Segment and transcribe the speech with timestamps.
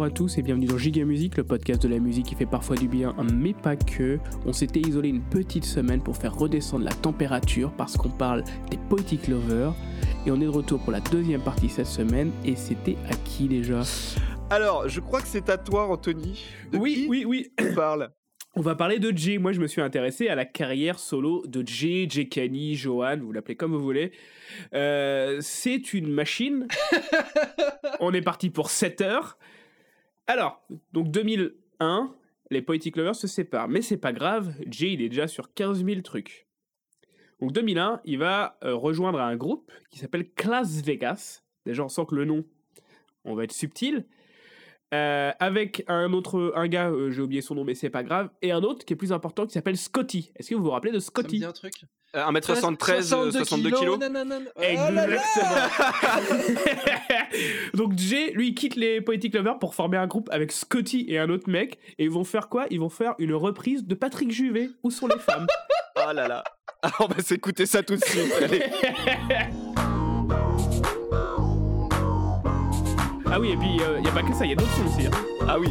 [0.00, 2.46] Bonjour à tous et bienvenue dans Giga Musique, le podcast de la musique qui fait
[2.46, 4.18] parfois du bien, mais pas que.
[4.46, 8.78] On s'était isolé une petite semaine pour faire redescendre la température parce qu'on parle des
[8.88, 9.74] Poetic Lovers.
[10.24, 12.32] Et on est de retour pour la deuxième partie cette semaine.
[12.46, 13.82] Et c'était à qui déjà?
[14.48, 16.46] Alors, je crois que c'est à toi, Anthony.
[16.72, 17.52] De Oui, oui, oui.
[17.58, 18.10] tu parles?
[18.56, 19.36] On va parler de Jay.
[19.36, 23.32] Moi, je me suis intéressé à la carrière solo de Jay, Jay Kani, Johan, vous
[23.32, 24.12] l'appelez comme vous voulez.
[24.72, 26.68] Euh, c'est une machine.
[28.00, 29.36] On est parti pour 7 heures.
[30.30, 30.62] Alors,
[30.92, 32.14] donc 2001,
[32.52, 33.66] les Poetic Lovers se séparent.
[33.66, 36.46] Mais c'est pas grave, Jay, il est déjà sur 15 000 trucs.
[37.40, 41.42] Donc 2001, il va euh, rejoindre un groupe qui s'appelle Class Vegas.
[41.66, 42.44] Déjà, on sent que le nom,
[43.24, 44.06] on va être subtil.
[44.94, 48.30] Euh, avec un autre, un gars, euh, j'ai oublié son nom, mais c'est pas grave,
[48.40, 50.30] et un autre qui est plus important qui s'appelle Scotty.
[50.36, 51.38] Est-ce que vous vous rappelez de Ça me Scotty?
[51.38, 51.74] dit un truc.
[52.16, 53.98] Euh, 1m73, 62 kilos.
[54.00, 54.38] nanana.
[54.56, 55.60] Oh là là Exactement.
[57.74, 61.18] Donc Jay, lui, il quitte les Poetic Lovers pour former un groupe avec Scotty et
[61.20, 62.66] un autre mec, et ils vont faire quoi?
[62.70, 64.70] Ils vont faire une reprise de Patrick Juvet.
[64.82, 65.46] Où sont les femmes?
[65.96, 66.42] Oh là là.
[66.82, 68.32] Ah, on va s'écouter ça tout de suite.
[68.42, 68.62] Allez.
[73.32, 74.86] Ah oui, et puis il n'y a pas que ça, il y a d'autres sons
[74.86, 75.06] aussi.
[75.06, 75.10] hein.
[75.48, 75.68] Ah oui.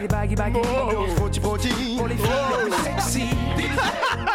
[0.00, 0.56] Style baggy baggy.
[0.56, 1.96] Oh, frottis frottis.
[1.98, 2.30] Pour les filles
[2.64, 3.24] les plus sexy.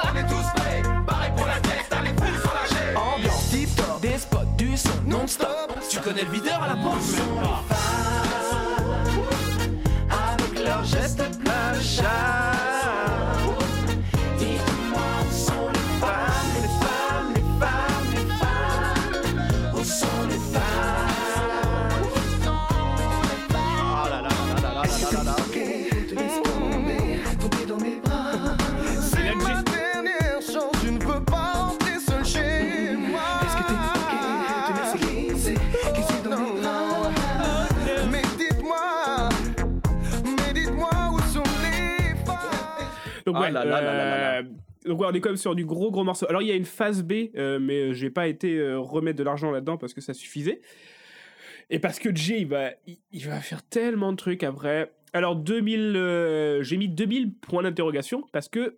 [0.03, 3.75] On est tous prêts, pareil pour la fête, allez fous sur la chaîne Ambiance tip
[3.75, 5.79] top Des spots, du son non-stop.
[5.89, 7.17] Tu connais le videur à la pause
[43.45, 44.37] ouais, là là là là là là.
[44.39, 44.43] euh,
[44.85, 46.25] donc ouais, on est quand même sur du gros gros morceau.
[46.29, 49.23] Alors il y a une phase B, euh, mais euh, j'ai pas été remettre de
[49.23, 50.61] l'argent là-dedans parce que ça suffisait.
[51.71, 54.93] Et parce que Jay, il va, il, il va faire tellement de trucs après.
[55.13, 58.77] Alors 2000, euh, j'ai mis 2000 points d'interrogation parce que,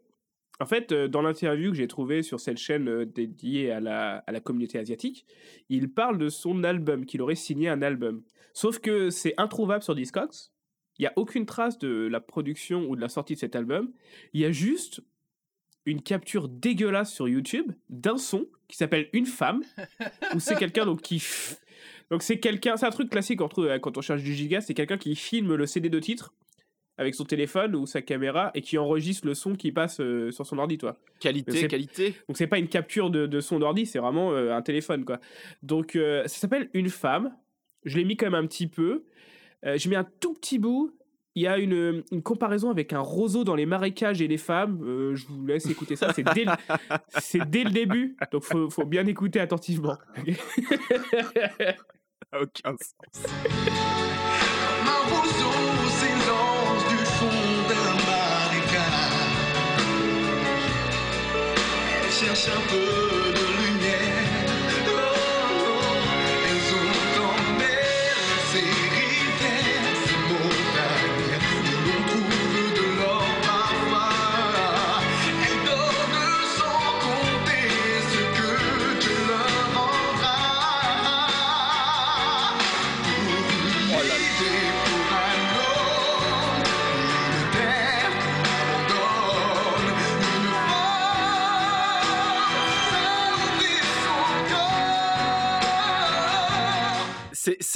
[0.60, 4.40] en fait, dans l'interview que j'ai trouvé sur cette chaîne dédiée à la, à la
[4.40, 5.26] communauté asiatique,
[5.70, 8.24] il parle de son album, qu'il aurait signé un album.
[8.54, 10.50] Sauf que c'est introuvable sur Discogs.
[11.00, 13.92] Il n'y a aucune trace de la production ou de la sortie de cet album.
[14.34, 15.02] Il y a juste
[15.86, 19.62] une capture dégueulasse sur YouTube d'un son qui s'appelle Une femme,
[20.36, 21.24] où c'est quelqu'un donc qui.
[22.10, 24.98] Donc c'est quelqu'un, c'est un truc classique euh, quand on cherche du giga, c'est quelqu'un
[24.98, 26.34] qui filme le CD de titre
[27.00, 30.46] avec son téléphone ou sa caméra et qui enregistre le son qui passe euh, sur
[30.48, 30.98] son ordi, toi.
[31.20, 32.16] Qualité, c'est- qualité.
[32.28, 35.20] Donc c'est pas une capture de, de son ordi, c'est vraiment euh, un téléphone quoi.
[35.62, 37.36] Donc euh, ça s'appelle Une femme.
[37.86, 39.06] Je l'ai mis quand même un petit peu.
[39.66, 40.92] Euh, je mets un tout petit bout.
[41.36, 44.80] Il y a une, une comparaison avec un roseau dans les marécages et les femmes.
[44.84, 46.12] Euh, je vous laisse écouter ça.
[46.14, 46.52] C'est dès, le-
[47.20, 48.16] c'est dès le début.
[48.32, 49.98] Donc faut, faut bien écouter attentivement.
[52.34, 53.24] Aucun sens.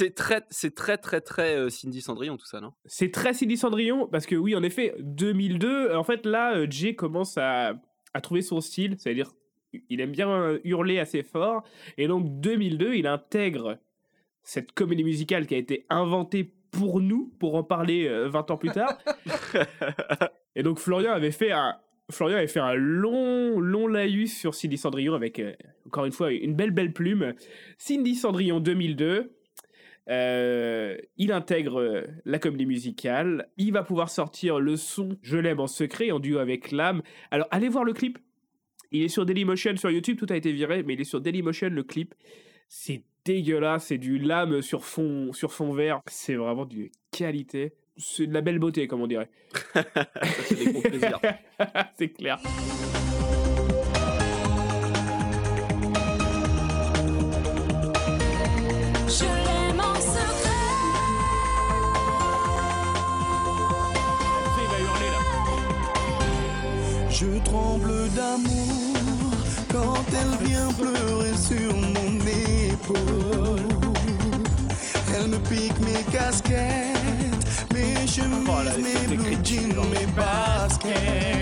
[0.02, 2.72] C'est très, c'est très, très, très euh, Cindy Cendrillon tout ça, non?
[2.86, 5.94] C'est très Cindy Cendrillon parce que oui, en effet, 2002.
[5.94, 7.74] En fait, là, euh, Jay commence à,
[8.12, 9.30] à trouver son style, c'est-à-dire
[9.88, 11.62] il aime bien euh, hurler assez fort,
[11.98, 13.78] et donc 2002, il intègre
[14.42, 18.56] cette comédie musicale qui a été inventée pour nous, pour en parler euh, 20 ans
[18.56, 18.98] plus tard.
[20.56, 21.76] et donc Florian avait fait un
[22.10, 25.54] Florian avait fait un long, long laïus sur Cindy Cendrillon avec, euh,
[25.86, 27.34] encore une fois, une belle, belle plume.
[27.78, 29.32] Cindy Cendrillon 2002.
[30.08, 33.48] Euh, il intègre euh, la comédie musicale.
[33.56, 37.02] Il va pouvoir sortir le son Je l'aime en secret en duo avec Lame.
[37.30, 38.18] Alors allez voir le clip.
[38.90, 41.70] Il est sur Dailymotion sur YouTube, tout a été viré, mais il est sur Dailymotion
[41.70, 42.14] le clip.
[42.68, 46.00] C'est dégueulasse, c'est du lame sur fond, sur fond vert.
[46.10, 47.74] C'est vraiment d'une qualité.
[47.96, 49.30] C'est de la belle beauté, comme on dirait.
[51.98, 52.40] C'est clair.
[67.22, 69.30] Je tremble d'amour
[69.70, 73.62] quand elle vient pleurer sur mon épaule.
[75.14, 81.41] Elle me pique mes casquettes, mes chemises, Oh là, mes blue jeans, mes baskets.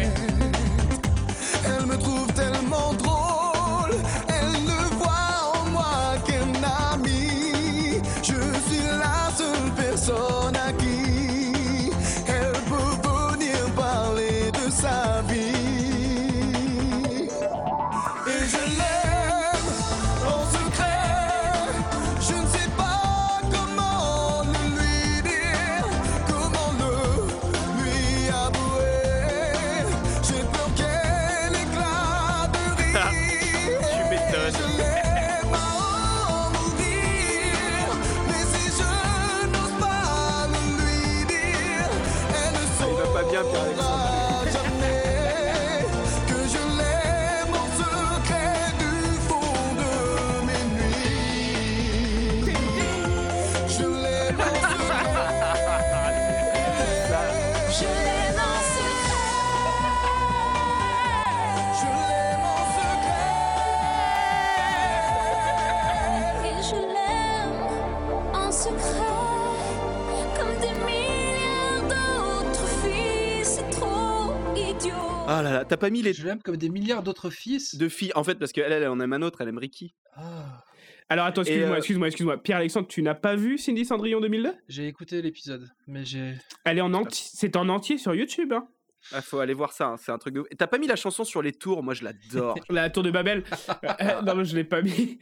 [75.70, 77.76] T'as pas mis les Je l'aime comme des milliards d'autres fils.
[77.76, 78.12] deux filles.
[78.16, 79.94] En fait, parce qu'elle, elle en aime un autre, elle aime Ricky.
[80.14, 80.64] Ah,
[81.08, 82.42] Alors attends, excuse-moi, euh, excuse-moi, excuse-moi.
[82.42, 86.34] Pierre-Alexandre, tu n'as pas vu Cindy Cendrillon 2002 j'ai écouté l'épisode, mais j'ai.
[86.64, 88.52] Elle est en entier, c'est en entier sur YouTube.
[88.52, 88.68] Hein.
[89.12, 91.24] Ah, faut aller voir ça, hein, c'est un truc de T'as pas mis la chanson
[91.24, 92.58] sur les tours, moi je l'adore.
[92.68, 93.44] La tour de Babel.
[94.00, 95.18] Euh, non, mais je l'ai pas mis.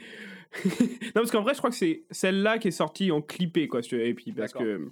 [0.65, 3.81] non, parce qu'en vrai, je crois que c'est celle-là qui est sortie en clippé, quoi.
[3.93, 4.91] Et puis parce que.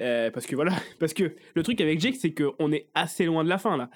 [0.00, 3.44] euh, parce que voilà, parce que le truc avec Jake, c'est qu'on est assez loin
[3.44, 3.88] de la fin là.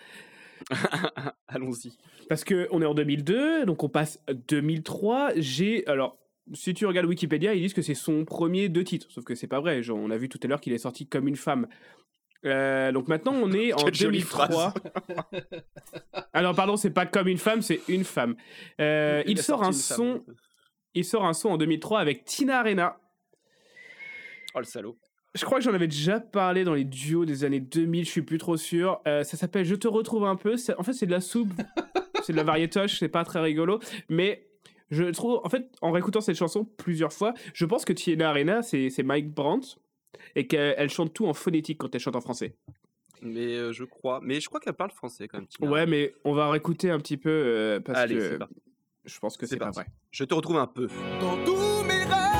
[1.49, 1.97] Allons-y.
[2.29, 5.33] Parce que on est en 2002, donc on passe 2003.
[5.37, 6.19] J'ai alors,
[6.53, 9.47] si tu regardes Wikipédia, ils disent que c'est son premier deux titres, sauf que c'est
[9.47, 9.83] pas vrai.
[9.83, 11.67] Genre, on a vu tout à l'heure qu'il est sorti comme une femme.
[12.45, 14.75] Euh, donc maintenant, on est en Quelle jolie 2003.
[16.33, 18.37] Alors pardon, c'est pas comme une femme, c'est une femme.
[18.81, 20.25] Euh, il, sort un femme, son, donc.
[20.95, 22.99] il sort un son en 2003 avec Tina Arena.
[24.55, 24.99] Oh le salaud.
[25.37, 28.23] Je crois que j'en avais déjà parlé dans les duos des années 2000, je suis
[28.23, 29.01] plus trop sûr.
[29.07, 30.57] Euh, ça s'appelle Je te retrouve un peu.
[30.79, 31.53] En fait, c'est de la soupe,
[32.23, 33.79] c'est de la variétoche, c'est pas très rigolo.
[34.09, 34.47] Mais
[34.91, 38.63] je trouve, en fait, en réécoutant cette chanson plusieurs fois, je pense que Tina Arena,
[38.63, 39.77] c'est Mike Brandt
[40.35, 42.55] et qu'elle elle chante tout en phonétique quand elle chante en français.
[43.21, 44.21] Mais euh, je crois.
[44.23, 45.47] Mais je crois qu'elle parle français quand même.
[45.47, 45.71] Tina.
[45.71, 48.39] Ouais, mais on va réécouter un petit peu euh, parce Allez, que
[49.05, 49.87] je pense que C'est pas vrai.
[50.11, 50.89] Je te retrouve un peu.
[51.21, 52.36] Dans tous mes rêves,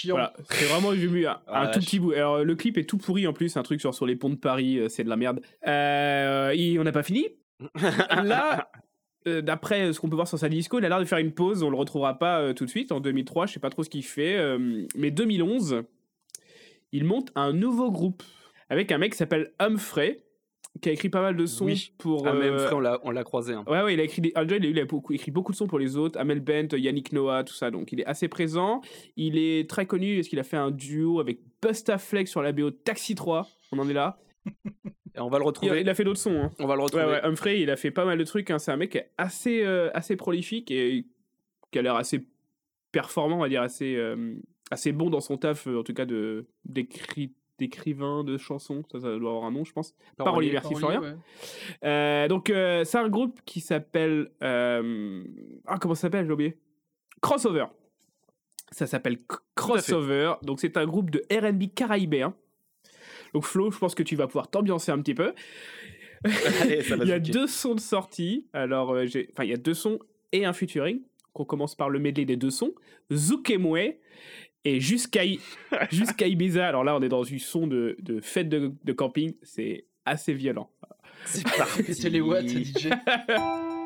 [0.00, 0.14] chiant.
[0.14, 2.12] Voilà, c'est vraiment vu un, Ah, tout petit bout.
[2.12, 4.34] Alors le clip est tout pourri en plus, un truc sur, sur les ponts de
[4.36, 5.40] Paris, euh, c'est de la merde.
[5.66, 7.26] Euh, et on n'a pas fini.
[8.24, 8.70] Là,
[9.26, 11.32] euh, d'après ce qu'on peut voir sur sa disco, il a l'air de faire une
[11.32, 11.62] pause.
[11.62, 13.46] On le retrouvera pas euh, tout de suite en 2003.
[13.46, 15.82] Je sais pas trop ce qu'il fait, euh, mais 2011,
[16.92, 18.22] il monte un nouveau groupe
[18.70, 20.22] avec un mec qui s'appelle Humphrey,
[20.80, 21.92] qui a écrit pas mal de sons Oui.
[21.98, 22.26] pour.
[22.26, 23.52] Ah, même euh, frère, on l'a- on l'a croisé.
[23.54, 23.64] hein.
[23.66, 24.32] Ouais, ouais, il a écrit, des...
[24.34, 27.12] il a, il a beaucoup, écrit beaucoup de sons pour les autres, Amel Bent, Yannick
[27.12, 28.80] Noah, tout ça, donc il est assez présent.
[29.16, 32.52] Il est très connu parce qu'il a fait un duo avec Busta Fleck sur la
[32.52, 34.18] BO Taxi 3, on en est là.
[35.16, 35.80] Et on va le retrouver.
[35.80, 36.40] il a fait d'autres sons.
[36.40, 36.50] Hein.
[36.60, 37.04] On va le retrouver.
[37.04, 38.60] ouais, Humphrey, il a fait pas mal de trucs, hein.
[38.60, 41.04] c'est un mec assez, euh, assez prolifique et
[41.72, 42.24] qui a l'air assez
[42.92, 44.34] performant, on va dire, assez, euh,
[44.70, 49.16] assez bon dans son taf, en tout cas de d'écri- d'écrivain de chansons, ça, ça
[49.18, 49.94] doit avoir un nom, je pense.
[50.16, 51.02] Parolier, merci Parolier, Florian.
[51.14, 51.18] ouais.
[51.84, 54.30] Euh, donc, euh, c'est un groupe qui s'appelle.
[54.42, 55.22] euh,
[55.66, 56.26] Ah, comment ça s'appelle?
[56.26, 56.58] J'ai oublié.
[57.20, 57.66] Crossover.
[58.72, 59.18] Ça s'appelle.
[59.54, 60.34] Crossover.
[60.42, 62.34] Donc, c'est un groupe de RB caraïbéen.
[63.34, 65.32] Donc, Flo, je pense que tu vas pouvoir t'ambiancer un petit peu.
[66.62, 68.46] Allez, ça va il y a deux sons de sortie.
[68.52, 69.98] Alors, euh, j'ai- enfin, il y a deux sons
[70.32, 71.02] et un featuring.
[71.34, 72.72] On commence par le medley des deux sons.
[73.12, 73.94] Zoukemwe
[74.64, 78.92] Et jusqu'à Ibiza, alors là on est dans une son de, de fête de, de
[78.92, 80.70] camping, c'est assez violent.
[81.24, 81.82] C'est parti.
[81.82, 82.88] Péter les watts, DJ.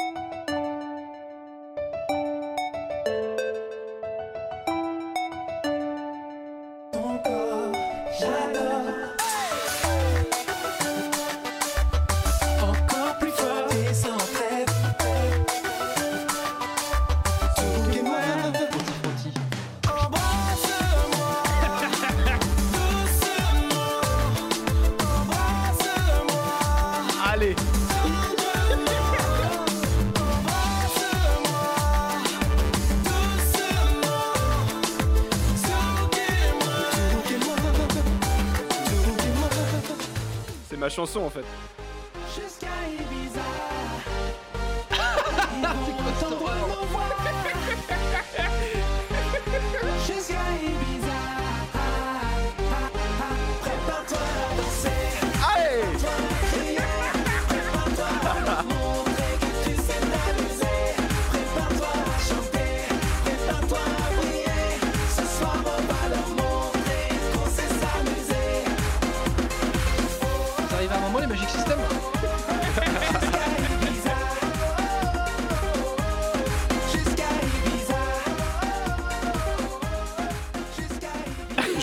[41.07, 41.74] chanson en fait.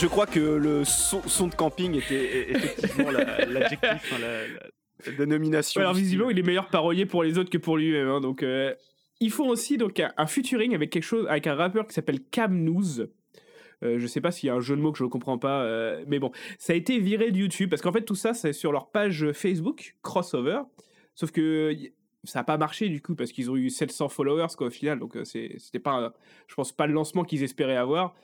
[0.01, 4.47] Je crois que le son, son de camping était effectivement la- l'adjectif, la, la-
[5.05, 5.79] la dénomination.
[5.81, 8.07] Alors visiblement il est meilleur parolier pour les autres que pour lui-même.
[8.07, 8.73] hein, donc euh,
[9.19, 12.19] ils font aussi donc un, un featuring avec quelque chose avec un rappeur qui s'appelle
[12.31, 13.01] Cam News.
[13.83, 15.37] Euh, je sais pas s'il y a un jeu de mots que je ne comprends
[15.39, 18.33] pas, euh, mais bon, ça a été viré de YouTube parce qu'en fait tout ça
[18.33, 20.61] c'est sur leur page Facebook crossover,
[21.15, 21.75] sauf que
[22.23, 24.99] ça n'a pas marché du coup parce qu'ils ont eu 700 followers quoi au final,
[24.99, 26.13] donc euh, c'était pas, un-
[26.47, 28.15] je pense pas le lancement qu'ils espéraient avoir.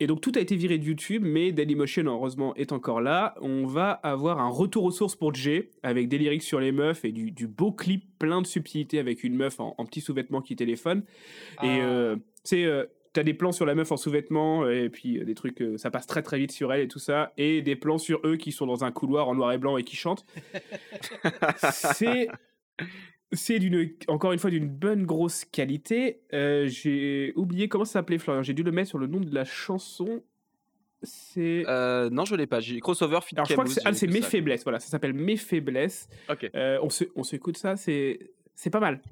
[0.00, 3.34] Et donc tout a été viré de YouTube, mais Dailymotion heureusement est encore là.
[3.40, 7.04] On va avoir un retour aux sources pour Jay, avec des lyrics sur les meufs
[7.04, 10.42] et du, du beau clip plein de subtilité avec une meuf en, en petits sous-vêtements
[10.42, 11.02] qui téléphone.
[11.62, 11.78] Et Ah.
[11.80, 15.24] euh, tu sais, euh, t'as des plans sur la meuf en sous-vêtements et puis euh,
[15.24, 17.74] des trucs, euh, ça passe très très vite sur elle et tout ça, et des
[17.76, 20.26] plans sur eux qui sont dans un couloir en noir et blanc et qui chantent.
[21.72, 22.28] c'est
[23.32, 26.20] c'est d'une encore une fois d'une bonne grosse qualité.
[26.32, 28.42] Euh, j'ai oublié comment ça s'appelait Florian.
[28.42, 30.22] J'ai dû le mettre sur le nom de la chanson.
[31.02, 32.60] C'est Euh, non, je l'ai pas.
[32.60, 34.28] J'ai crossover fit alors je crois que c'est ah, c'est Mes ça.
[34.28, 34.62] faiblesses.
[34.64, 36.08] Voilà, ça s'appelle Mes faiblesses.
[36.30, 36.50] Ok.
[36.54, 37.76] Euh, on se on s'écoute ça.
[37.76, 39.02] C'est c'est pas mal.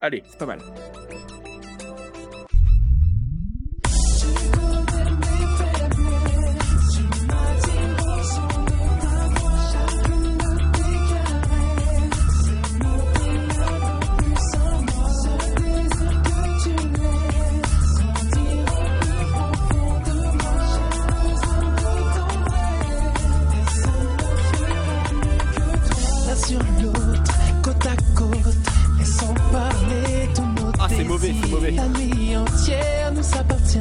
[0.00, 0.22] Allez.
[0.26, 0.60] C'est pas mal.
[31.20, 31.70] Mauvais, c'est mauvais.
[31.72, 33.78] La nuit entière nous appartient.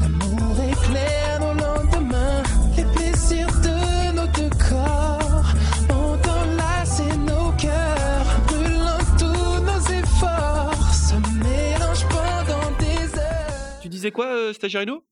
[0.00, 2.42] L'amour éclaire nos lendemains.
[2.76, 5.52] Les plaisirs de nos deux corps
[5.90, 10.92] ont enlacé nos cœurs, brûlant tous nos efforts.
[10.94, 13.80] Se mélangent pendant des heures.
[13.82, 15.04] Tu disais quoi, euh, Stagiairino?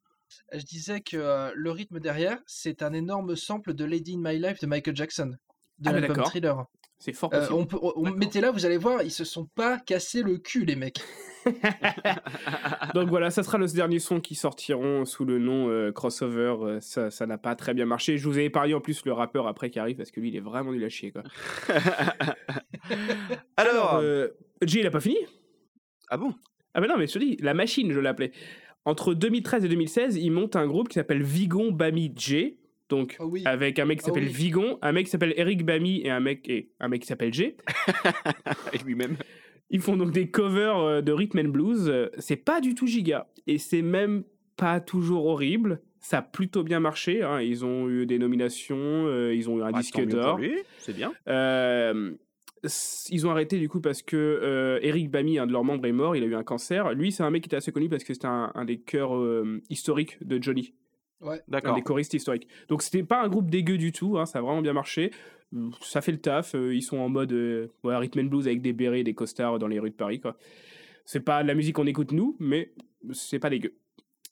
[0.52, 4.38] Je disais que euh, le rythme derrière, c'est un énorme sample de Lady in My
[4.38, 5.34] Life de Michael Jackson,
[5.78, 6.24] de Ah, l'album.
[6.24, 6.64] Thriller.
[6.98, 7.54] C'est fort Euh, possible.
[7.60, 10.64] on peut, on- mettez là, vous allez voir, ils se sont pas cassés le cul,
[10.64, 11.00] les mecs.
[12.94, 16.56] Donc voilà, ça sera le dernier son qui sortiront sous le nom euh, crossover.
[16.62, 18.18] Euh, ça ça n'a pas très bien marché.
[18.18, 20.36] Je vous ai épargné en plus le rappeur après qui arrive parce que lui il
[20.36, 21.22] est vraiment nul à chier quoi.
[23.56, 24.28] Alors, euh,
[24.64, 25.18] Jay il a pas fini?
[26.08, 26.34] Ah bon?
[26.74, 28.32] Ah ben non mais je te dis, la machine je l'appelais.
[28.84, 32.56] Entre 2013 et 2016, il monte un groupe qui s'appelle Vigon Bami J.
[32.88, 33.42] Donc Oh oui.
[33.44, 34.32] avec un mec qui Ah s'appelle oui.
[34.32, 37.34] Vigon, un mec qui s'appelle Eric Bami et un mec et un mec qui s'appelle
[37.34, 37.54] J.
[38.72, 39.16] Et lui-même.
[39.70, 41.92] Ils font donc des covers euh, de rhythm and blues.
[42.18, 43.26] C'est pas du tout giga.
[43.46, 44.24] Et c'est même
[44.56, 45.80] pas toujours horrible.
[46.00, 47.22] Ça a plutôt bien marché.
[47.22, 47.40] hein.
[47.40, 48.76] Ils ont eu des nominations.
[48.78, 50.38] euh, ils ont eu un disque d'or.
[50.78, 51.12] C'est bien.
[51.28, 52.12] Euh,
[53.10, 55.92] ils ont arrêté du coup parce que euh, Eric Bamy, un de leurs membres, est
[55.92, 56.16] mort.
[56.16, 56.92] Il a eu un cancer.
[56.94, 59.16] Lui, c'est un mec qui était assez connu parce que c'était un, un des chœurs
[59.16, 60.74] euh, historiques de Johnny.
[61.20, 61.36] Ouais.
[61.36, 61.74] Un D'accord.
[61.74, 62.46] des choristes historiques.
[62.68, 64.18] Donc c'était pas un groupe dégueu du tout.
[64.18, 65.10] hein, ça a vraiment bien marché.
[65.54, 66.54] Euh, Ça fait le taf.
[66.54, 69.14] euh, ils sont en mode euh, ouais, rhythm and blues avec des bérets et des
[69.14, 70.20] costards dans les rues de Paris.
[70.20, 70.36] quoi.
[71.04, 72.72] C'est pas de la musique qu'on écoute nous, mais
[73.12, 73.74] c'est pas dégueu.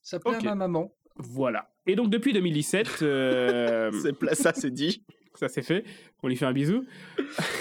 [0.03, 0.45] Ça plaît Ok.
[0.45, 0.93] à ma maman.
[1.17, 1.71] Voilà.
[1.87, 5.03] Et donc depuis 2017, euh, C'est pla- ça, c'est dit.
[5.35, 5.85] ça c'est fait.
[6.23, 6.85] On lui fait un bisou.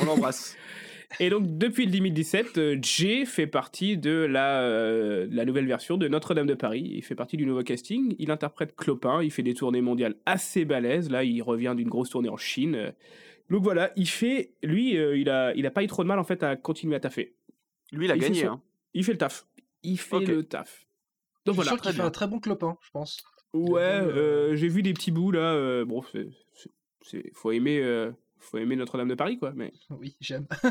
[0.02, 0.58] On l'embrasse.
[1.20, 5.98] Et donc, depuis le 2017, euh, Jay fait partie de la, euh, la nouvelle version
[5.98, 6.92] de Notre-Dame de Paris.
[6.94, 8.16] Il fait partie du nouveau casting.
[8.20, 9.24] Il interprète Clopin.
[9.24, 11.10] Il fait des tournées mondiales assez balèzes.
[11.10, 12.94] Là, il revient d'une grosse tournée en Chine.
[13.50, 14.52] Donc voilà, il fait.
[14.64, 16.96] Lui, euh, il, a, il a pas eu trop de mal en fait à continuer
[16.96, 17.36] à taffer.
[17.92, 18.42] Lui, il a Il gagné.
[18.42, 18.62] son- hein.
[18.94, 19.46] Il fait le taf.
[19.84, 20.86] Il fait le taf.
[21.46, 21.70] Donc Je suis voilà.
[21.72, 23.24] sûr qu'il fait un très bon clopin, je pense.
[23.54, 25.54] Ouais, Euh, j'ai vu des petits bouts là.
[25.54, 26.28] euh, bon, c'est,
[27.04, 28.12] c'est- faut aimer, euh,
[28.46, 29.52] faut aimer Notre-Dame de Paris, quoi.
[29.56, 30.46] Mais Oui, j'aime.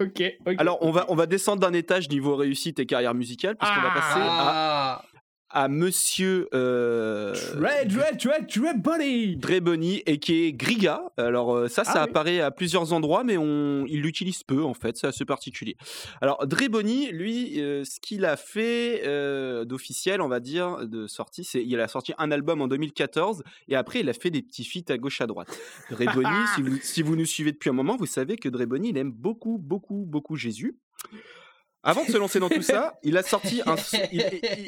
[0.00, 0.54] ok, ok.
[0.58, 3.88] Alors, on va, on va descendre d'un étage niveau réussite et carrière musicale, puisqu'on va
[3.90, 3.94] Ah.
[3.94, 5.04] passer à, Ah,
[5.54, 8.46] à monsieur euh, Dread, Dread, Dread,
[9.38, 10.02] Dread Bunny.
[10.06, 11.02] Et qui est Griga.
[11.16, 12.10] Alors euh, ça, ça Ah oui.
[12.10, 15.76] apparaît à plusieurs endroits, mais on, il l'utilise peu en fait, c'est assez particulier.
[16.20, 21.44] Alors Drebony, lui, euh, ce qu'il a fait euh, d'officiel, on va dire, de sortie,
[21.44, 24.64] c'est il a sorti un album en 2014 et après il a fait des petits
[24.64, 25.48] feats à gauche à droite.
[26.54, 29.12] Si, vous, si vous nous suivez depuis un moment, vous savez que Drebony, il aime
[29.12, 30.76] beaucoup, beaucoup, beaucoup Jésus.
[31.84, 33.98] Avant de se lancer dans tout ça, il a sorti un, son-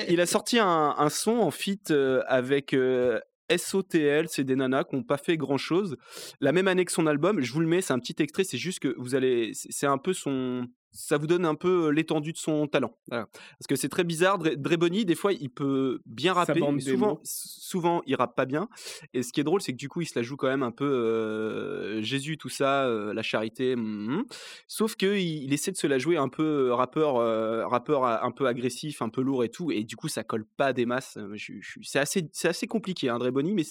[0.08, 3.18] il, a sorti un, un son en feat euh, avec euh,
[3.54, 5.96] SOTL, c'est des nanas qui n'ont pas fait grand chose.
[6.40, 8.58] La même année que son album, je vous le mets, c'est un petit extrait, c'est
[8.58, 9.52] juste que vous allez.
[9.54, 10.66] C'est un peu son.
[10.96, 12.96] Ça vous donne un peu euh, l'étendue de son talent.
[13.08, 13.26] Voilà.
[13.32, 14.38] Parce que c'est très bizarre.
[14.38, 18.68] Dre- Drebony, des fois, il peut bien rapper, mais souvent, souvent, il rappe pas bien.
[19.14, 20.62] Et ce qui est drôle, c'est que du coup, il se la joue quand même
[20.62, 23.76] un peu euh, Jésus, tout ça, euh, la charité.
[23.76, 24.24] mhm.
[24.66, 28.24] Sauf que il, essaie de se la jouer un peu euh, rappeur, euh, rappeur a-
[28.24, 29.70] un peu agressif, un peu lourd et tout.
[29.70, 31.16] Et du coup, ça colle pas des masses.
[31.18, 31.36] Euh,
[31.82, 33.64] C'est assez, c'est assez compliqué, hein, Drebony, mais,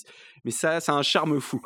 [0.44, 1.62] mais ça, ça a un charme fou.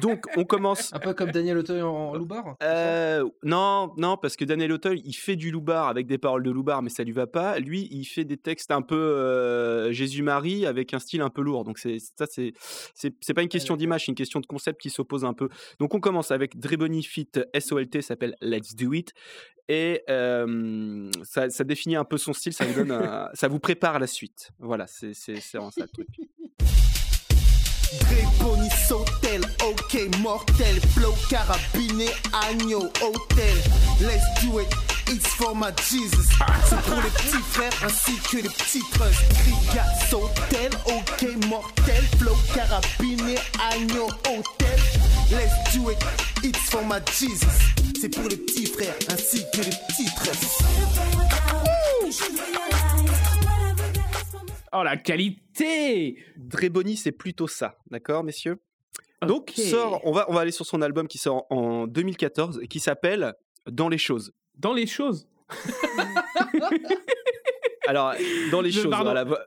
[0.00, 0.92] Donc, on commence.
[0.92, 2.56] un peu comme Daniel Auteuil en, en Loubar.
[2.60, 2.72] c'est ça?
[2.72, 6.50] Euh, non, non, parce que Daniel Auteuil, il fait du loubar avec des paroles de
[6.50, 7.58] loubar, mais ça lui va pas.
[7.58, 11.64] Lui, il fait des textes un peu euh, Jésus-Marie avec un style un peu lourd.
[11.64, 15.24] Donc c'est ça, c'est pas une question d'image, c'est une question de concept qui s'oppose
[15.24, 15.48] un peu.
[15.78, 17.28] Donc on commence avec Drebony Fit
[17.58, 19.12] SOLT, s'appelle Let's Do It,
[19.68, 23.58] et euh, ça, ça définit un peu son style, ça vous donne, un- ça vous
[23.58, 24.50] prépare à la suite.
[24.58, 25.12] Voilà, c'est
[25.52, 26.08] vraiment ça le truc.
[27.96, 33.56] Gréboni sautel, ok mortel, flow carabiné, agneau, hôtel.
[34.00, 34.68] Let's do it,
[35.08, 36.28] it's for my Jesus.
[36.68, 39.22] C'est pour les petits frères ainsi que les petits trusts.
[39.42, 43.36] Kriga sautel, ok mortel, flow carabiné,
[43.72, 44.80] agneau, hôtel.
[45.30, 45.98] Let's do it,
[46.44, 47.72] it's for my Jesus.
[48.00, 50.62] C'est pour les petits frères ainsi que les petits trusts.
[54.72, 56.16] Oh la qualité.
[56.36, 58.58] Drebony, c'est plutôt ça, d'accord, messieurs?
[59.26, 62.68] Donc, sort, on va, on va aller sur son album qui sort en 2014 et
[62.68, 63.34] qui s'appelle
[63.68, 64.32] Dans les choses.
[64.56, 65.26] dans les choses?
[67.86, 68.12] Alors,
[68.50, 68.94] dans les Je- choses.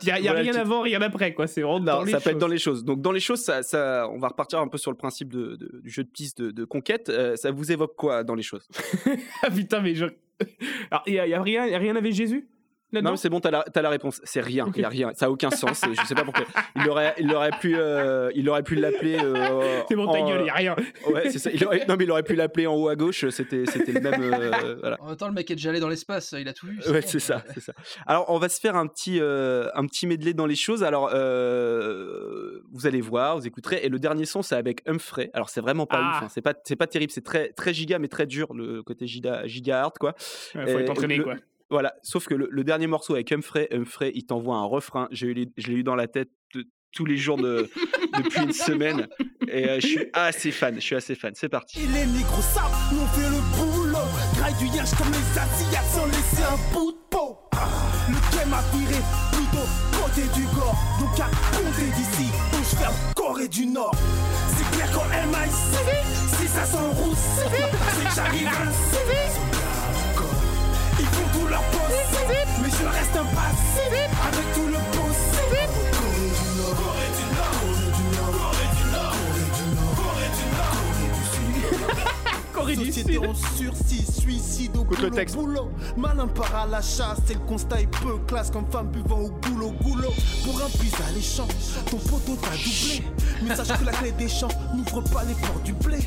[0.02, 1.46] Il y a, y a voilà le rien avant, rien après, quoi.
[1.46, 2.40] C'est vraiment Non, dans les ça peut être choses.
[2.40, 2.84] dans les choses.
[2.84, 5.56] Donc, dans les choses, ça, ça- on va repartir un peu sur le principe de-
[5.58, 7.10] de- du jeu de piste de, de conquête.
[7.10, 8.68] Euh, ça vous évoque quoi dans les choses?
[9.44, 10.06] Ah putain, mais je.
[10.92, 12.48] Alors, il y, a- y a rien, y a rien avec Jésus?
[12.94, 14.20] Non, mais c'est bon, t'as la, t'as la réponse.
[14.24, 15.12] C'est rien, il y a rien.
[15.16, 15.82] Ça a aucun sens.
[15.90, 16.46] Je sais pas pourquoi.
[16.76, 19.18] Il aurait, il aurait pu, euh, il aurait pu l'appeler.
[19.24, 20.76] euh, C'est bon, ta en- gueule, y a rien.
[21.08, 21.50] Ouais, c'est ça.
[21.54, 23.28] Il aurait- non, mais il aurait pu l'appeler en haut à gauche.
[23.30, 24.22] C'était, c'était le même.
[24.22, 24.98] euh, voilà.
[25.02, 26.80] En même temps, le mec est déjà allé dans l'espace, il a tout vu.
[26.90, 27.74] Ouais, c'est ça, c'est ça.
[28.08, 30.84] Alors, on va se faire un petit, euh, un petit medley dans les choses.
[30.84, 33.80] Alors, euh, vous allez voir, vous écouterez.
[33.84, 35.30] Et le dernier son, c'est avec Humphrey.
[35.34, 36.18] Alors, c'est vraiment pas Ah.
[36.18, 36.24] ouf.
[36.24, 36.28] hein.
[36.30, 37.12] C'est pas, c'est pas terrible.
[37.12, 40.14] C'est très, très giga, mais très dur le côté giga, giga hard, quoi.
[40.56, 41.36] Ouais, faut Et être entraîné, le- quoi.
[41.72, 41.94] Voilà.
[42.04, 45.08] Sauf que le, le dernier morceau avec Humphrey, Humphrey, il t'envoie un refrain.
[45.12, 47.70] J'ai eu, je l'ai eu dans la tête de- tous les jours de,
[48.18, 49.08] depuis une semaine.
[49.48, 50.76] Et euh, je suis assez fan.
[50.76, 51.32] Je suis assez fan.
[51.36, 51.80] C'est parti.
[51.80, 53.98] Et les négros savent, nous on fait le boulot.
[54.38, 57.38] Graille du yinche comme les Asiatiques sans laisser un bout de peau.
[57.54, 57.70] Ah,
[58.10, 59.68] Le game a viré plutôt
[60.04, 60.76] côté du gore.
[61.00, 63.96] Donc à compter d'ici, où je ferme Corée du Nord.
[64.50, 65.54] C'est clair qu'en MIC,
[66.28, 69.51] si ça sent rousse, c'est que j'arrive ainsi.
[82.86, 85.36] Société en sursis, suicide au le boulot, texte.
[85.36, 85.70] boulot.
[85.98, 89.30] Malin part à la chasse, et le constat est peu classe comme femme buvant au
[89.30, 90.14] goulot, goulot.
[90.44, 91.48] Pour un bis alléchant,
[91.90, 93.04] ton poteau t'a doublé.
[93.44, 94.48] Mais sache que la clé des champs
[94.82, 96.00] n'ouvre pas les portes du blé.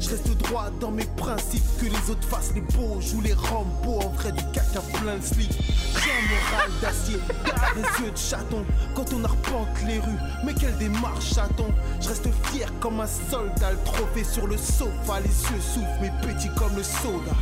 [0.00, 3.00] Je reste droit dans mes principes, que les autres fassent les beaux.
[3.00, 5.50] Joue les Rambo en vrai du caca plein le slip.
[5.50, 8.64] J'ai un moral d'acier, garde les yeux de chaton.
[8.94, 11.66] Quand on arpente les rues, mais quelle démarche chaton.
[12.00, 15.20] Je reste fier comme un soldat, le trophée sur le sofa.
[15.20, 17.32] Les yeux souffrent, mais petits comme le soda.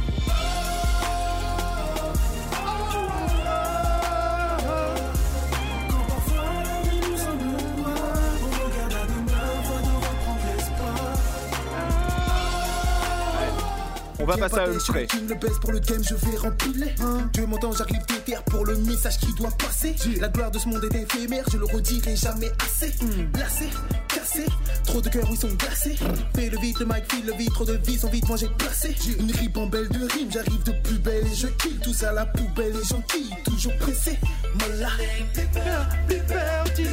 [14.31, 15.07] Va passer à Humphrey.
[15.07, 16.95] King le baisse pour le game, je vais rempiler.
[17.33, 19.95] Dieu m'entend, j'arrive déter pour le message qui doit passer.
[20.21, 22.93] La gloire de ce monde est éphémère, je le redirai jamais assez.
[23.39, 23.69] Lassé,
[24.09, 24.47] cassé,
[24.85, 25.97] trop de cœurs où ils sont glacés.
[26.35, 28.95] Fais le vite, le mic file le vide, trop de vies sont vite mangées placées.
[29.19, 32.27] Une ribambelle de rimes, j'arrive de plus belle et je kill tout ça à la
[32.27, 34.19] poubelle et j'enquille, toujours pressé.
[34.55, 34.89] Molla.
[35.33, 36.85] Plus peur, plus peur du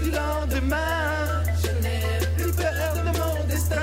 [0.00, 1.42] du lendemain.
[1.62, 3.76] Je n'ai plus peur de mon destin.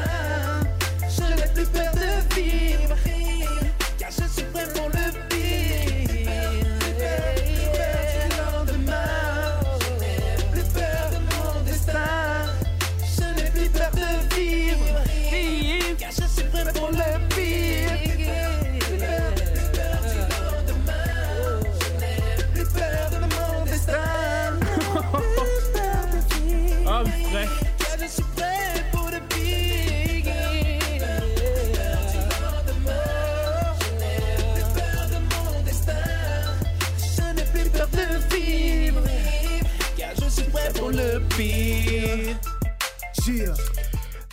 [1.09, 2.70] Je n'ai plus peur de vivre.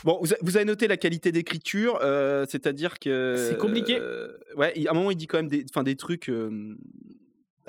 [0.05, 3.35] Bon, vous, a- vous avez noté la qualité d'écriture, euh, c'est-à-dire que.
[3.51, 3.99] C'est compliqué.
[4.01, 6.31] euh, ouais, à un moment, il dit quand même des, enfin, des trucs.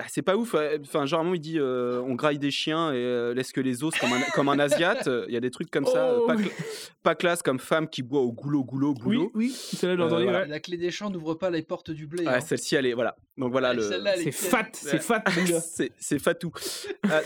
[0.00, 0.54] Bah, c'est pas ouf.
[0.82, 3.94] Enfin, genre, il dit euh, on graille des chiens et euh, laisse que les os
[3.98, 5.08] comme un, comme un Asiate.
[5.28, 6.14] Il y a des trucs comme ça.
[6.16, 6.44] Oh, pas, oui.
[6.44, 9.30] cla- pas classe comme femme qui boit au goulot, goulot, Oui, boulot.
[9.34, 10.40] oui, celle-là, Euh, voilà.
[10.40, 10.46] ouais.
[10.48, 12.24] La clé des champs n'ouvre pas les portes du blé.
[12.26, 12.40] Ah, hein.
[12.40, 12.94] celle-ci, elle est.
[12.94, 13.14] Voilà.
[13.36, 13.82] Donc voilà Ah, le.
[13.82, 15.22] celle-là, elle est C'est fat, c'est fat.
[15.98, 16.50] C'est fatou.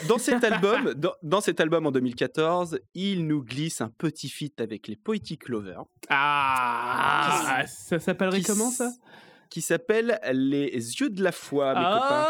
[0.08, 4.60] Dans cet album, dans, dans cet album en 2014, il nous glisse un petit feat
[4.60, 8.90] avec les Poetic Lovers Ah, ça s'appellerait comment ça?
[9.50, 12.26] qui s'appelle Les Yeux de la foi, mes copains.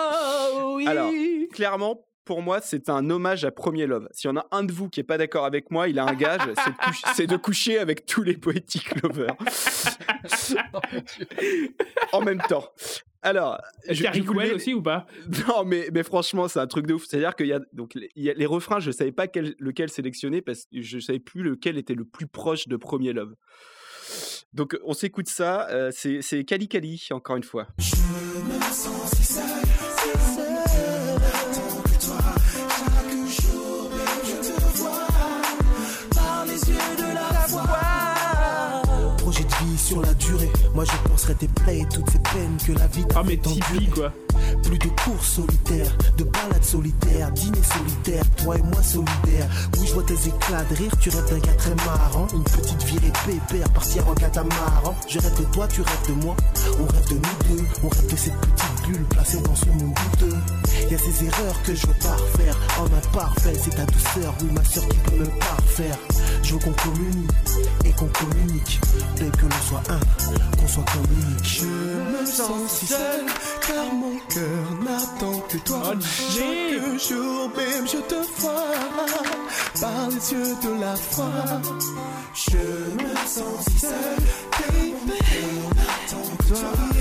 [0.75, 1.11] Oui Alors,
[1.53, 4.09] Clairement, pour moi, c'est un hommage à Premier Love.
[4.13, 6.05] S'il y en a un de vous qui est pas d'accord avec moi, il a
[6.05, 9.37] un gage, c'est de, coucher- c'est de coucher avec tous les Poetic Lovers
[12.13, 12.67] en même temps.
[13.23, 13.59] Alors,
[13.89, 15.07] je, Carrie je l'ai- aussi ou pas?
[15.49, 17.05] Non, mais, mais franchement, c'est un truc de ouf.
[17.07, 19.55] C'est-à-dire qu'il y a donc les, il y a les refrains, je savais pas quel-
[19.59, 23.35] lequel sélectionner parce que je savais plus lequel était le plus proche de Premier Love.
[24.53, 27.67] Donc on s'écoute ça, euh, c'est Kali Kali encore une fois.
[27.79, 29.54] Projet de vie
[39.95, 40.51] sur la durée.
[40.75, 43.37] Moi je penserais tes plaies et toutes ces peines que la vie t'a Ah, mais
[43.37, 44.13] Tipeee, quoi.
[44.65, 49.49] Plus de courses solitaires, de balades solitaires, dîners solitaires, toi et moi solidaires.
[49.79, 52.27] Oui, je vois tes éclats de rire, tu rêves d'un gars très marrant.
[52.35, 54.95] Une petite virée pépère, partir en catamaran.
[55.09, 56.37] Je rêve de toi, tu rêves de moi.
[56.81, 59.95] On rêve de nous deux, on rêve de cette petite bulle placée dans ce monde
[59.95, 60.37] douteux.
[60.91, 62.57] Y a ces erreurs que je veux pas refaire.
[62.79, 65.99] En imparfait, c'est ta douceur, oui, ma soeur qui peut me parfaire.
[66.43, 67.27] Je veux qu'on communie
[67.85, 68.81] et qu'on communique.
[69.17, 70.01] Dès que l'on soit un,
[70.59, 71.43] qu'on soit communique.
[71.43, 73.25] Je me sens si seul,
[73.67, 75.83] car mon cœur n'attend que toi.
[75.87, 75.99] Oh.
[76.03, 78.75] Chaque jour, même je te vois
[79.81, 81.31] par les yeux de la foi.
[82.35, 84.17] Je me sens si seul,
[84.53, 84.95] baby.
[85.07, 86.95] Mon cœur n'attend que toi.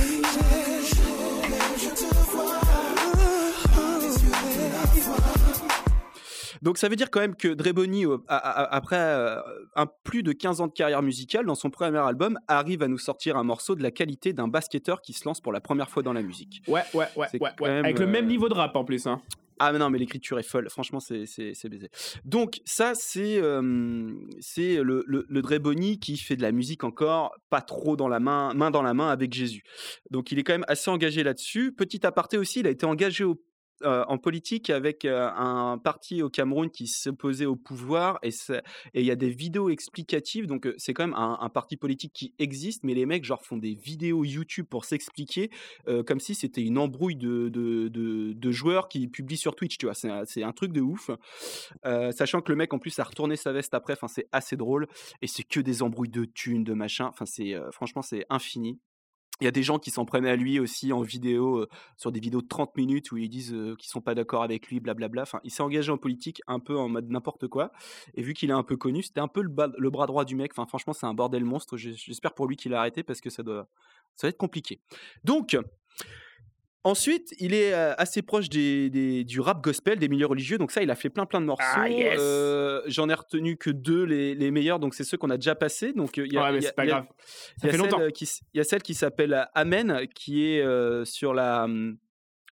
[6.63, 9.39] Donc ça veut dire quand même que Dre Bonny, a- a- après euh,
[9.75, 12.97] un plus de 15 ans de carrière musicale, dans son premier album, arrive à nous
[12.97, 16.01] sortir un morceau de la qualité d'un basketteur qui se lance pour la première fois
[16.03, 16.61] dans la musique.
[16.67, 17.69] Ouais, ouais, ouais, C'est ouais, quand ouais.
[17.71, 19.05] même, Avec le même euh, niveau de rap en plus.
[19.07, 19.21] Hein.
[19.59, 20.67] Ah mais non, mais l'écriture est folle.
[20.69, 21.25] Franchement, c'est
[21.69, 21.89] baisé.
[22.25, 26.83] Donc ça, c'est euh, c'est le, le, le Dre Bonny qui fait de la musique
[26.83, 29.61] encore pas trop dans la main, main dans la main avec Jésus.
[30.09, 31.71] Donc il est quand même assez engagé là-dessus.
[31.71, 33.39] Petit aparté aussi, il a été engagé au-
[33.83, 38.31] euh, en politique avec euh, un parti au Cameroun qui s'opposait au pouvoir et
[38.93, 40.47] il y a des vidéos explicatives.
[40.47, 43.57] Donc euh, c'est quand même un, parti politique qui existe, mais les mecs genre font
[43.57, 45.51] des vidéos YouTube pour s'expliquer
[46.07, 49.93] comme si c'était une embrouille de, de, joueurs qui publient sur Twitch, tu vois.
[49.93, 51.11] C'est un, truc de ouf.
[51.83, 53.93] Sachant que le mec, en plus, a retourné sa veste après.
[53.93, 54.87] Enfin, c'est assez drôle.
[55.21, 57.05] Et c'est que des embrouilles de thunes, de machin.
[57.05, 58.79] Enfin, c'est franchement, c'est infini.
[59.43, 62.21] Il y a des gens qui s'en prennent à lui aussi en vidéo, sur des
[62.21, 65.23] vidéos de 30 minutes où ils disent euh, qu'ils sont pas d'accord avec lui, blablabla.
[65.23, 67.73] Enfin, il s'est engagé en politique un peu en mode n'importe quoi.
[68.13, 70.37] Et vu qu'il est un peu connu, c'était un peu le, le bras droit du
[70.37, 70.53] mec.
[70.53, 71.75] Enfin, franchement, c'est un bordel monstre.
[71.75, 73.67] J'espère pour lui qu'il a arrêté parce que ça doit,
[74.15, 74.79] ça va être compliqué.
[75.25, 75.57] Donc,
[76.85, 80.57] Ensuite, il est assez proche des, des- du rap gospel, des milieux religieux.
[80.57, 81.63] Donc ça, il a fait plein plein de morceaux.
[81.75, 82.17] Ah, yes.
[82.19, 84.79] Euh, J'en ai retenu que deux, les, les meilleurs.
[84.79, 85.93] Donc c'est ceux qu'on a déjà passés.
[85.93, 87.05] Donc il y a, ouais, mais y a- pas il y a- grave.
[87.15, 88.11] Ça y a fait celle, longtemps.
[88.13, 91.97] qui Il y a celle qui s'appelle Amen, qui est euh, sur la hum,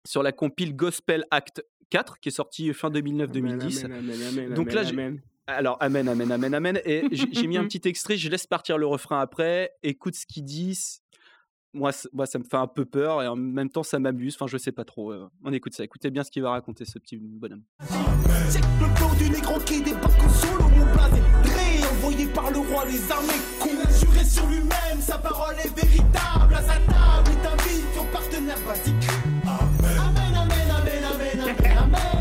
[0.05, 3.83] sur la compile Gospel Act 4, qui est sortie fin 2009-2010.
[3.85, 4.83] Amen, amen, amen, Donc là.
[5.47, 6.79] Alors, amen, amen, amen, amen.
[6.85, 9.73] Et j'ai j'ai mis un petit extrait, je laisse partir le refrain après.
[9.83, 11.00] Écoute ce qu'ils disent.
[11.73, 14.35] Moi, moi, ça me fait un peu peur et en même temps, ça m'amuse.
[14.35, 15.11] Enfin, je sais pas trop.
[15.11, 15.83] euh, On écoute ça.
[15.83, 17.63] Écoutez bien ce qu'il va raconter, ce petit bonhomme.
[18.51, 21.21] Check le flow du négro qui débarque en solo, mon blasé
[22.01, 23.27] envoyé par le roi, les armées
[23.61, 26.53] a juré sur lui-même, sa parole est véritable.
[26.53, 28.95] À sa table, il t'invite ton partenaire basique.
[29.45, 31.77] Amen, amen, amen, amen, amen.
[31.77, 32.20] Amen,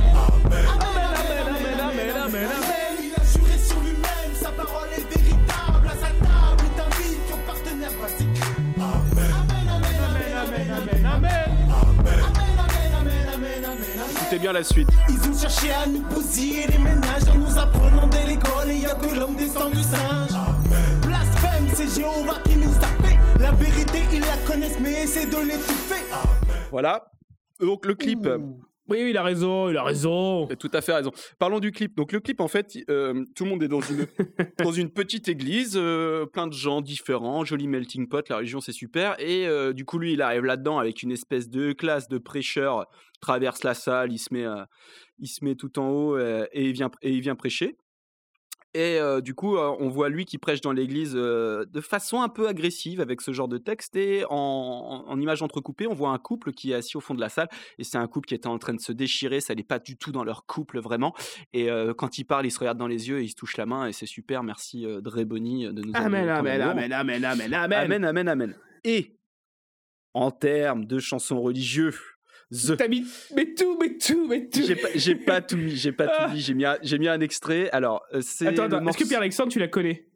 [14.31, 14.88] Écoutez bien la suite.
[15.09, 18.87] Ils ont cherché à nous bousiller les ménages en nous apprenant dès l'école et y
[18.87, 20.31] a que l'homme descend du singe.
[21.05, 23.19] Blasphème, c'est Jéhovah qui nous a fait.
[23.40, 26.05] La vérité, ils la connaissent, mais essaient de l'étouffer.
[26.71, 27.11] Voilà.
[27.59, 28.29] Donc, le clip.
[28.90, 30.49] Oui, oui, il a raison, il a raison.
[30.49, 31.12] Tu as tout à fait raison.
[31.38, 31.97] Parlons du clip.
[31.97, 34.07] Donc le clip, en fait, euh, tout le monde est dans une,
[34.59, 38.73] dans une petite église, euh, plein de gens différents, joli melting pot, la religion c'est
[38.73, 39.14] super.
[39.21, 42.88] Et euh, du coup, lui, il arrive là-dedans avec une espèce de classe de prêcheur,
[43.20, 44.64] traverse la salle, il se met, euh,
[45.18, 47.76] il se met tout en haut euh, et, il vient, et il vient prêcher.
[48.72, 52.22] Et euh, du coup, euh, on voit lui qui prêche dans l'église euh, de façon
[52.22, 53.96] un peu agressive avec ce genre de texte.
[53.96, 57.14] Et en, en, en image entrecoupée, on voit un couple qui est assis au fond
[57.14, 57.48] de la salle.
[57.78, 59.40] Et c'est un couple qui était en train de se déchirer.
[59.40, 61.14] Ça n'est pas du tout dans leur couple, vraiment.
[61.52, 63.66] Et quand ils parlent, ils se regardent dans les yeux et ils se touchent la
[63.66, 63.88] main.
[63.88, 64.44] Et c'est super.
[64.44, 67.74] Merci Dre Bonny de nous Amen, avoir amen, amen, amen, amen, amen.
[67.74, 68.56] Amen, amen, amen.
[68.85, 69.16] Et
[70.14, 71.98] en termes de chansons religieuses,
[72.53, 74.61] The T'as mis mais tout, mais tout, mais tout.
[74.67, 77.07] j'ai pas, j'ai pas tout mis, j'ai pas tout mis, j'ai mis, un, j'ai mis
[77.09, 77.71] un extrait.
[77.71, 78.49] Alors, euh, c'est.
[78.49, 80.07] Attends, attends, est-ce que Pierre-Alexandre, tu la connais?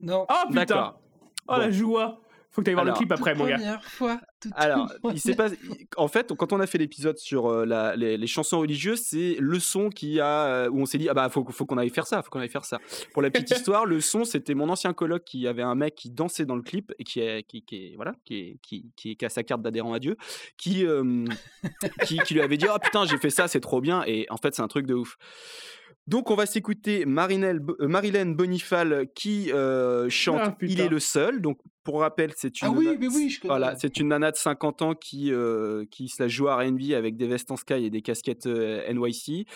[0.00, 0.26] Non.
[0.28, 1.00] Oh putain D'accord.
[1.48, 2.20] Oh la joie
[2.52, 3.54] Faut que t'ailles voir le clip après, mon gars.
[3.56, 4.20] Première fois.
[4.40, 5.48] toute Alors, il s'est pas.
[5.96, 9.36] En fait, quand on a fait l'épisode sur euh, la- les, les chansons religieuses, c'est
[9.38, 11.90] le son qui a euh, où on s'est dit ah bah faut, faut qu'on aille
[11.90, 12.78] faire ça, faut qu'on aille faire ça.
[13.12, 16.10] Pour la petite histoire, le son c'était mon ancien coloc qui avait un mec qui
[16.10, 19.16] dansait dans le clip et qui est qui, qui est voilà qui est, qui, qui,
[19.16, 20.16] qui a sa carte d'adhérent à Dieu,
[20.56, 21.24] qui, euh,
[22.04, 24.36] qui qui lui avait dit ah putain j'ai fait ça c'est trop bien et en
[24.38, 25.16] fait c'est un truc de ouf.
[26.06, 30.56] Donc on va s'écouter Marinelle, euh, Marilyn Bonifal qui euh, chante Ah.
[30.62, 31.40] Il est le seul.
[31.40, 33.50] Donc pour rappel c'est une Ah oui, nana- mais oui, je connais.
[33.50, 36.92] voilà, c'est une nana de 50 ans qui, euh, qui se la joue à R&B
[36.94, 39.46] avec des vestes en sky et des casquettes NYC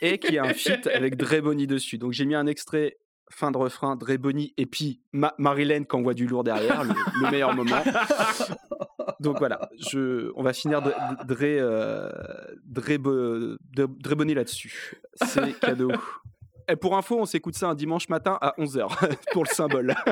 [0.00, 1.98] et qui a un feat avec Dre Bonny dessus.
[1.98, 2.96] Donc j'ai mis un extrait
[3.30, 6.94] fin de refrain Dre Bonny et puis Ma- Marilyn qui envoie du lourd derrière, le,
[7.22, 7.82] le meilleur moment.
[9.20, 12.10] Donc voilà, je, on va finir Dre, euh,
[14.34, 15.00] là-dessus.
[15.14, 15.92] C'est cadeau.
[16.70, 19.94] Et pour info, on s'écoute ça un dimanche matin à 11h pour le symbole.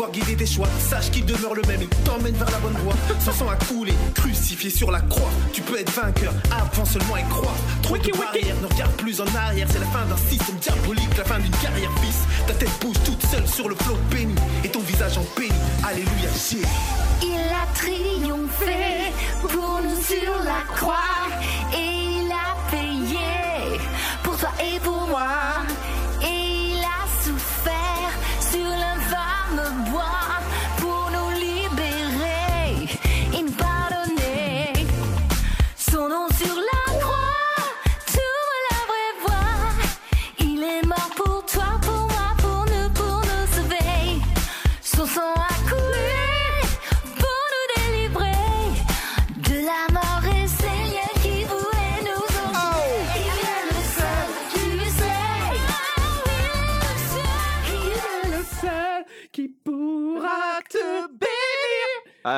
[0.00, 0.68] pouvoir guider tes choix.
[0.78, 2.94] Sache qu'il demeure le même et t'emmène vers la bonne voie.
[3.22, 5.30] Son sang a coulé, crucifié sur la croix.
[5.52, 9.26] Tu peux être vainqueur, avant seulement y croire Trop de barrières, ne regarde plus en
[9.36, 9.66] arrière.
[9.70, 13.22] C'est la fin d'un système diabolique, la fin d'une carrière fils Ta tête bouge toute
[13.26, 14.34] seule sur le flot béni
[14.64, 15.52] Et ton visage en béni,
[15.86, 16.64] alléluia Jésus.
[17.22, 21.20] Il a triomphé pour nous sur la croix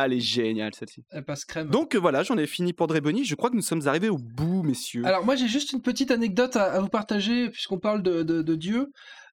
[0.02, 1.04] Ah, elle est géniale celle-ci.
[1.10, 1.68] Elle passe crème.
[1.68, 3.24] Donc euh, voilà, j'en ai fini pour Dre Bonny.
[3.24, 5.04] Je crois que nous sommes arrivés au bout, messieurs.
[5.04, 8.42] Alors moi j'ai juste une petite anecdote à, à vous partager puisqu'on parle de, de-
[8.42, 8.90] de Dieu.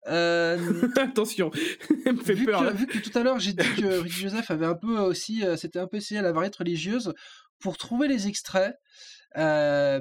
[0.08, 0.58] Euh,
[0.98, 1.52] Attention,
[2.06, 2.72] elle me fait vu, peur.
[2.72, 5.44] que, vu que tout à l'heure j'ai dit que Ricky Joseph avait un peu aussi,
[5.44, 7.14] euh, c'était un peu essayé à la variété religieuse,
[7.60, 8.76] pour trouver les extraits,
[9.38, 10.00] euh,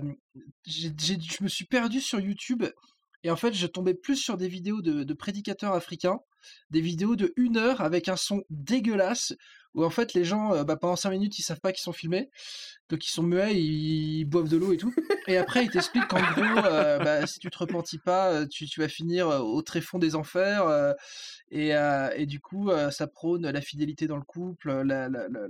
[0.67, 2.65] je me suis perdu sur YouTube
[3.25, 6.19] et en fait je tombais plus sur des vidéos de, de prédicateurs africains,
[6.71, 9.35] des vidéos de une heure avec un son dégueulasse
[9.75, 12.31] où en fait les gens bah, pendant 5 minutes ils savent pas qu'ils sont filmés
[12.89, 14.93] donc ils sont muets ils, boivent de l'eau et tout
[15.27, 18.81] et après ils t'expliquent qu'en gros euh, bah, si tu te repentis pas tu, tu
[18.81, 20.93] vas finir au tréfonds des enfers euh,
[21.51, 25.29] et, euh, et du coup ça prône la fidélité dans le couple la, la, la,
[25.29, 25.49] la-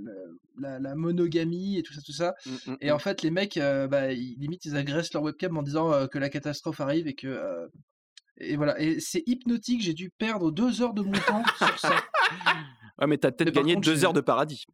[0.60, 3.58] la- la monogamie et tout ça tout ça Mm, mm, et en fait les mecs
[3.58, 7.68] bah, ils- limite ils agressent leur webcam en disant que la catastrophe arrive et que
[8.40, 9.82] Et voilà, et c'est hypnotique.
[9.82, 11.90] J'ai dû perdre deux heures de mon temps sur ça.
[13.00, 14.66] Ouais, mais t'as peut-être gagné contre, deux heures de paradis.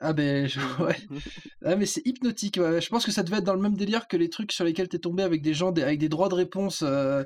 [0.00, 0.96] Ah ben je- ouais.
[1.64, 2.58] Ah, mais c'est hypnotique.
[2.60, 2.80] ouais.
[2.80, 4.88] Je pense que ça devait être dans le même délire que les trucs sur lesquels
[4.88, 7.24] t'es tombé avec des gens des- avec des droits de réponse euh,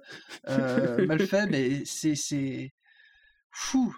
[0.49, 2.73] euh, mal faits, mais c'est c'est
[3.51, 3.95] fou.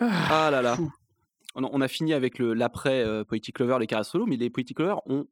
[0.00, 0.76] Ah là là.
[0.76, 0.92] Fou.
[1.54, 4.48] On a, on a fini avec l'après euh, Poetic Lover, les caras solo, mais les
[4.48, 5.26] Poetic Lover ont,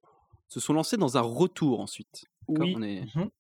[0.49, 2.25] se sont lancés dans un retour ensuite.
[2.49, 3.31] Oui, on est- Mhm.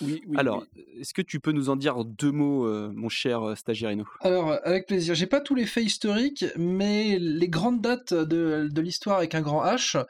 [0.00, 0.36] Oui, oui.
[0.38, 0.84] Alors, oui.
[1.00, 4.04] est-ce que tu peux nous en dire deux mots, euh, mon cher euh, stagiaire Eno
[4.20, 5.14] Alors, euh, avec plaisir.
[5.14, 9.40] J'ai pas tous les faits historiques, mais les grandes dates de, de l'histoire avec un
[9.40, 10.04] grand H,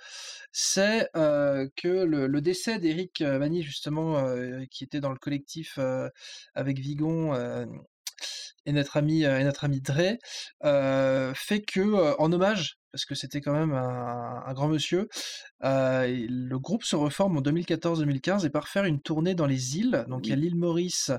[0.52, 5.78] c'est euh, que le, le décès d'Éric Vanny, justement, euh, qui était dans le collectif
[6.54, 7.32] avec Vigon
[8.66, 10.16] et notre ami, euh, et notre ami Dre,
[10.64, 15.08] euh, fait que, euh, en hommage, parce que c'était quand même un, un grand monsieur,
[15.64, 20.04] euh, le groupe se reforme en 2014-2015 et part faire une tournée dans les îles.
[20.08, 21.10] Donc, il y a l'île Maurice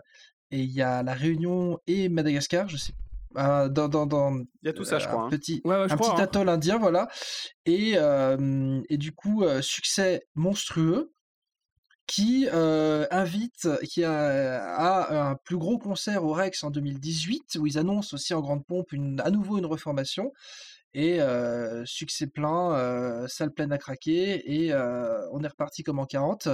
[0.52, 2.94] et il y a la Réunion et Madagascar, je sais
[3.38, 5.22] euh, dans, dans, dans Il y a tout ça, je crois.
[5.22, 5.30] un hein.
[5.30, 6.14] petit, Ouais, ouais, je un crois.
[6.16, 6.24] petit hein.
[6.24, 7.08] atoll indien, voilà.
[7.68, 7.92] Et,
[8.90, 11.12] et du coup, succès monstrueux
[12.10, 17.68] qui euh, invite, qui a, a un plus gros concert au Rex en 2018, où
[17.68, 20.34] ils annoncent aussi en grande pompe une, à nouveau une reformation.
[20.96, 26.00] Et euh, succès plein, euh, salle pleine à craquer, et euh, on est reparti comme
[26.00, 26.50] en 40.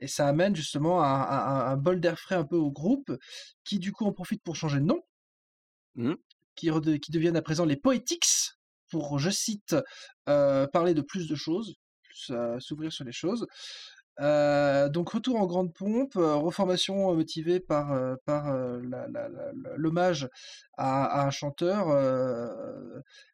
[0.00, 3.12] Et ça amène justement un, un- un bol d'air frais un peu au groupe,
[3.64, 5.02] qui du coup en profite pour changer de nom,
[5.94, 6.16] Mhm.
[6.56, 6.70] qui,
[7.10, 8.52] deviennent à présent les Poetics,
[8.90, 9.76] pour, je cite,
[10.28, 11.74] euh, parler de plus de choses,
[12.30, 13.46] euh, s'ouvrir sur les choses.
[14.20, 18.54] Euh, donc retour en grande pompe, euh, reformation euh, motivée par, par
[19.76, 20.28] l'hommage
[20.78, 21.88] à, un chanteur.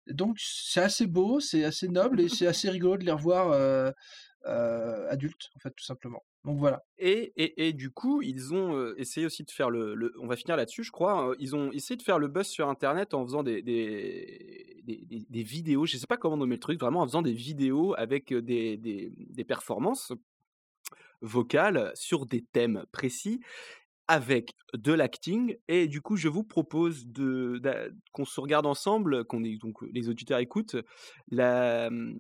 [0.09, 3.53] donc c'est assez beau, c'est assez noble et c'est assez rigolo de les revoir
[4.45, 6.25] adultes, en fait, tout simplement.
[6.45, 6.85] Donc voilà.
[6.99, 10.57] Et, et, et du coup, ils ont essayé aussi de faire le, On va finir
[10.57, 11.29] là-dessus, je crois.
[11.31, 15.87] euh, Ils ont essayé de faire le buzz sur Internet en faisant des, des, vidéos.
[15.87, 19.45] Je sais pas comment nommer le truc, vraiment en faisant des vidéos avec des, des
[19.45, 20.12] performances
[21.22, 23.40] vocales sur des thèmes précis
[24.08, 27.62] avec de l'acting et du coup je vous propose de,
[28.12, 30.76] qu'on se regarde ensemble qu'on est donc les auditeurs écoutent
[31.30, 32.18] la, hum,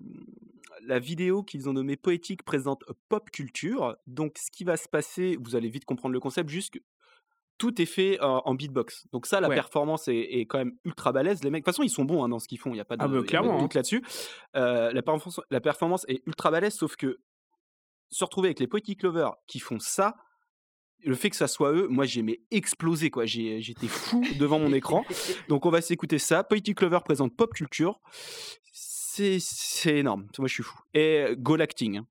[0.86, 3.96] la vidéo qu'ils ont nommée poétique présente pop culture.
[4.06, 6.78] Donc ce qui va se passer vous allez vite comprendre le concept juste que
[7.58, 9.06] tout est fait en, en beatbox.
[9.12, 9.54] Donc ça la Ouais.
[9.54, 11.42] performance est, est quand même ultra balèze.
[11.44, 12.80] Les mecs de toute façon ils sont bons hein, dans ce qu'ils font il n'y
[12.80, 14.02] a pas de, Ah bah, y a pas de clairement, doute là-dessus.
[14.56, 17.18] Euh, la, performance, la performance est ultra balèze sauf que
[18.12, 20.14] se retrouver avec les Poetic Lovers qui font ça,
[21.04, 23.24] le fait que ça soit eux, moi j'ai aimé exploser quoi.
[23.26, 25.04] J'ai- J'étais fou devant mon écran.
[25.48, 26.44] Donc on va s'écouter ça.
[26.44, 28.00] Poetic Lover présente Pop Culture.
[28.72, 29.38] C'est
[29.86, 30.28] énorme.
[30.38, 30.78] Moi je suis fou.
[30.94, 31.98] Et euh, Go Acting.
[31.98, 32.06] hein.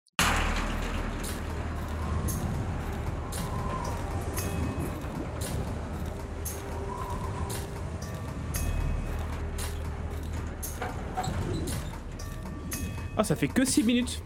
[13.17, 14.21] Ah, ça fait que 6 minutes.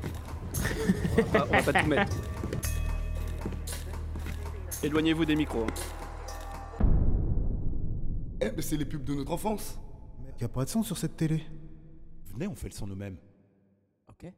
[1.17, 2.13] On va, on va pas tout mettre.
[4.83, 5.63] Éloignez-vous des micros.
[5.63, 6.85] hein.
[8.41, 9.79] Eh, mais c'est les pubs de notre enfance.
[10.39, 11.43] Y a pas de son sur cette télé.
[12.33, 13.15] Venez, on fait le son nous-mêmes.
[14.09, 14.31] Ok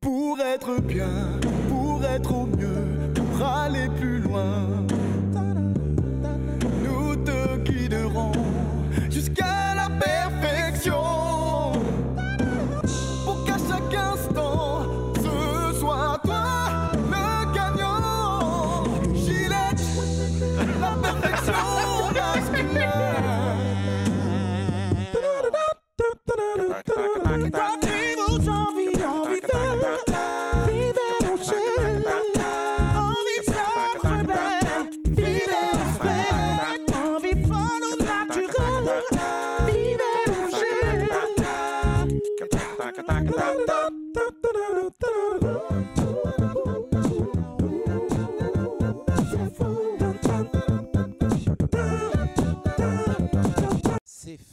[0.00, 4.66] Pour être bien, pour être au mieux, pour aller plus loin.
[6.84, 8.32] Nous te guiderons
[9.08, 9.69] jusqu'à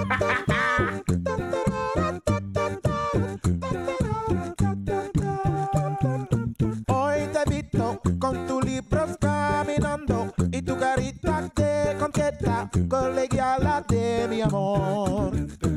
[12.88, 15.30] colegiala de mi amor.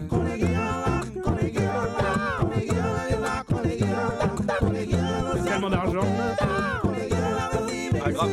[0.09, 4.27] Colegiala, colegiala, colegiala, colegiala,
[4.59, 5.43] colegiala.
[5.45, 6.07] Tellement d'argent.
[8.03, 8.31] Ah, grave.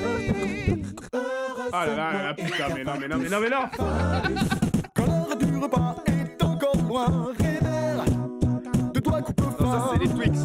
[1.73, 3.69] Ah là là, là putain, mais non, mais non, mais non, mais non
[4.95, 8.11] Quand l'heure du repas est encore loin, Réder,
[8.95, 10.39] de toi coupe Non, ça, c'est les Twix.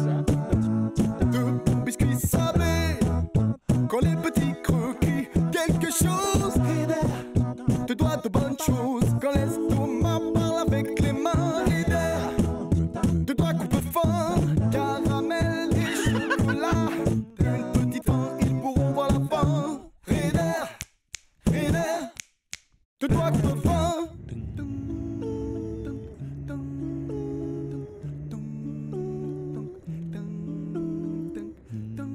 [23.00, 23.80] De toi fin.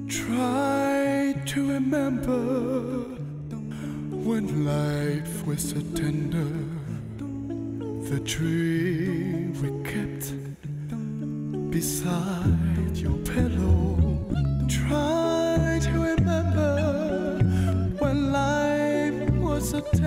[0.08, 2.38] Try to remember
[4.10, 6.52] when life was so tender,
[8.08, 10.32] the dream we kept
[11.70, 13.65] beside your pillow.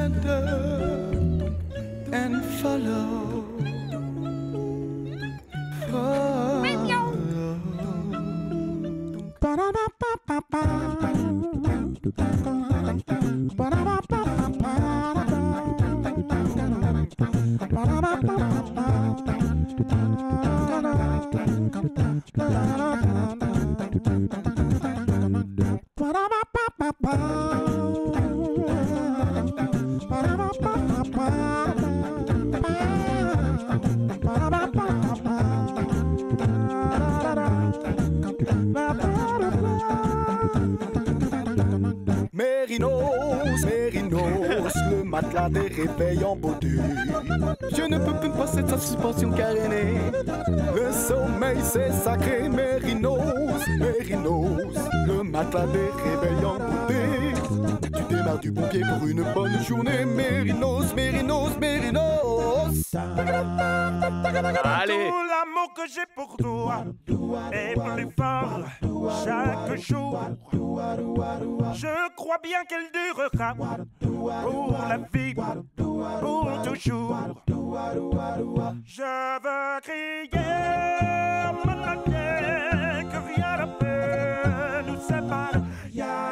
[0.08, 0.79] 的。
[45.82, 46.68] Réveils en beauté.
[47.76, 49.96] Je ne peux plus passer de sa suspension carénée.
[50.76, 53.20] Le sommeil c'est sacré, Mérinos,
[53.80, 54.78] Mérinos,
[55.08, 57.00] le matelas des réveils en beauté.
[57.96, 62.00] Tu démarres du bon pied pour une bonne journée, Mérinos, Mérinos, Mérinos.
[64.64, 66.86] Allez Tout l'amour que j'ai pour toi
[72.44, 73.56] bien qu'elle durera
[74.88, 75.34] la vie,
[76.66, 77.18] toujours.
[78.86, 79.02] Je
[79.44, 80.30] veux crier
[83.12, 83.20] que
[83.80, 85.00] peut nous
[85.92, 86.30] ya.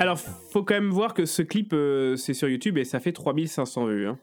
[0.00, 3.12] Alors, faut quand même voir que ce clip, euh, c'est sur YouTube et ça fait
[3.12, 4.06] 3500 vues.
[4.08, 4.18] hein.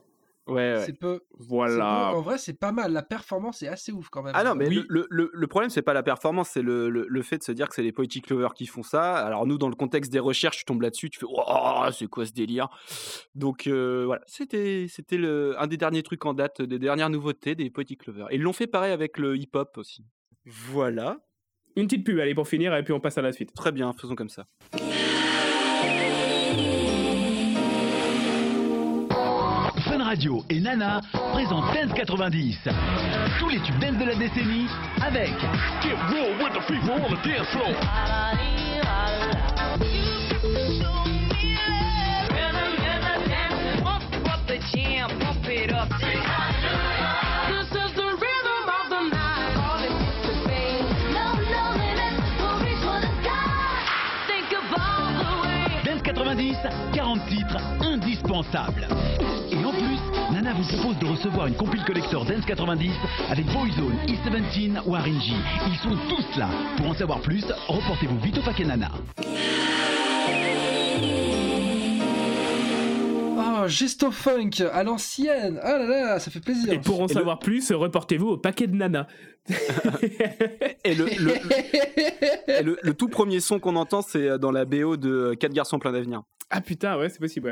[0.48, 0.84] Ouais, ouais.
[0.86, 1.22] C'est peu.
[1.40, 2.10] Voilà.
[2.12, 2.18] peu.
[2.18, 2.92] En vrai, c'est pas mal.
[2.94, 4.34] La performance est assez ouf quand même.
[4.36, 4.84] Ah non, mais Oui.
[4.90, 7.68] le, le- problème, c'est pas la performance, c'est le, le- le fait de se dire
[7.68, 9.16] que c'est les Poetic Lovers qui font ça.
[9.16, 12.26] Alors, nous, dans le contexte des recherches, tu tombes là-dessus, tu fais Oh, c'est quoi
[12.28, 12.68] ce délire?
[13.34, 17.56] Donc, euh, voilà, c'était c'était le- un des derniers trucs en date, des dernières nouveautés
[17.56, 18.28] des Poetic Lovers.
[18.32, 20.06] Et ils l'ont fait pareil avec le hip-hop aussi.
[20.46, 21.18] Voilà,
[21.76, 23.54] Une petite pub, allez, pour finir, et puis on passe à la suite.
[23.54, 24.46] très bien, faisons comme ça.
[30.06, 31.02] Radio et Nana
[31.34, 32.60] présentent Dance 90.
[33.40, 34.68] Tous les tubes de la décennie
[35.02, 35.34] avec.
[55.84, 56.58] Dance 90,
[56.94, 58.88] 40 titres indispensables.
[60.46, 62.92] Nana vous propose de recevoir une compile collector Dance 90
[63.32, 65.34] avec Boyzone, E17 ou RNG.
[65.68, 66.50] Ils sont tous là.
[66.78, 68.92] Pour en savoir plus, reportez-vous vite au paquet Nana.
[73.38, 75.60] Oh, Gesto Funk à l'ancienne.
[75.64, 76.72] Ah là là, ça fait plaisir.
[76.72, 79.08] Et pour en Et le- savoir plus, reportez-vous au paquet de Nana.
[80.84, 81.34] Et le, le-
[82.60, 85.80] et le- le tout premier son qu'on entend, c'est dans la BO de 4 garçons
[85.80, 86.22] plein d'avenir.
[86.50, 87.48] Ah putain, ouais, c'est possible.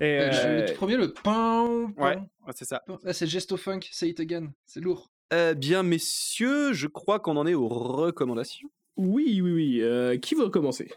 [0.00, 0.06] ouais.
[0.06, 1.92] Et, Euh, je- euh, Le tout premier, le pain.
[1.96, 2.82] Ouais, ouais, c'est ça.
[3.04, 4.52] Là, c'est Gesto Funk, Say It Again.
[4.66, 5.10] C'est lourd.
[5.32, 8.68] Euh, bien, messieurs, je crois qu'on en est aux recommandations.
[8.96, 9.80] Oui, oui, oui.
[9.80, 10.90] euh, qui veut recommencer?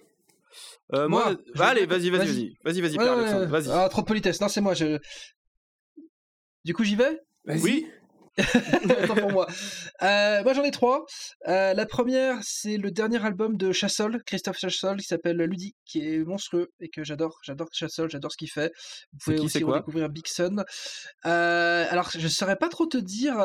[0.94, 2.28] Euh, moi, Moi, bah, je- allez, vas-y, vas-y, vas-y.
[2.28, 3.48] vas-y, vas-y, vas-y, Ouais, Pierre ouais, Alexandre, ouais.
[3.62, 3.70] vas-y.
[3.72, 4.42] Ah, trop de politesse.
[4.42, 4.74] Non, c'est moi.
[4.74, 4.98] Je...
[6.64, 7.20] Du coup, j'y vais?
[7.48, 7.88] Oui.
[9.04, 9.48] Autant pour moi.
[10.02, 11.06] Euh, moi, j'en ai trois.
[11.48, 16.00] Euh, la première, c'est le dernier album de Chassol, Christophe Chassol, qui s'appelle Ludi, qui
[16.02, 17.38] est monstrueux et que j'adore.
[17.44, 18.72] J'adore Chassol, j'adore ce qu'il fait.
[19.14, 19.76] Vous pouvez qui, aussi quoi?
[19.76, 20.64] redécouvrir Big Sun.
[21.26, 23.36] Euh, alors, je saurais pas trop te dire.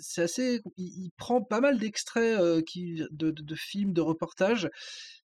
[0.00, 0.60] c'est assez.
[0.76, 4.68] Il, il prend pas mal d'extraits qui de, de- de films, de reportages.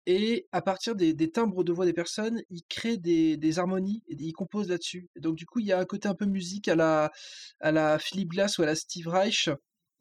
[0.07, 4.03] Et à partir des, des timbres de voix des personnes, il crée des, des harmonies
[4.09, 5.09] et il compose là-dessus.
[5.17, 7.11] Donc du coup, il y a un côté un peu musique à la,
[7.61, 9.49] à la Philip Glass ou à la Steve Reich,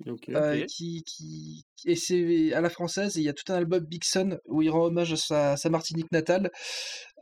[0.05, 0.27] Ok.
[0.29, 3.17] euh, qui, qui et c'est à la française.
[3.17, 5.57] Et il y a tout un album Big Sun où il rend hommage à sa,
[5.57, 6.49] sa Martinique natale,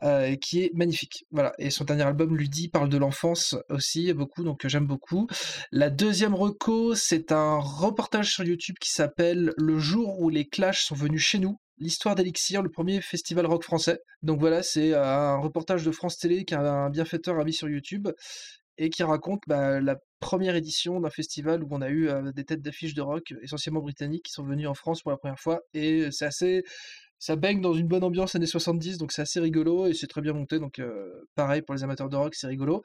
[0.02, 1.24] euh, qui est magnifique.
[1.30, 1.52] Voilà.
[1.58, 5.28] Et son dernier album, Ludi, parle de l'enfance aussi beaucoup, donc euh, j'aime beaucoup.
[5.70, 10.84] La deuxième reco, c'est un reportage sur YouTube qui s'appelle Le jour où les Clash
[10.84, 11.58] sont venus chez nous.
[11.82, 13.98] L'histoire d'Elixir, le premier festival rock français.
[14.22, 18.08] Donc voilà, c'est euh, un reportage de France Télé qu'un bienfaiteur a mis sur YouTube
[18.78, 22.44] et qui raconte bah, la première édition d'un festival où on a eu euh, des
[22.44, 25.62] têtes d'affiche de rock, essentiellement britanniques, qui sont venus en France pour la première fois.
[25.74, 26.62] Et c'est assez.
[27.18, 30.20] Ça baigne dans une bonne ambiance années 70, donc c'est assez rigolo et c'est très
[30.20, 30.60] bien monté.
[30.60, 32.84] Donc euh, pareil pour les amateurs de rock, c'est rigolo.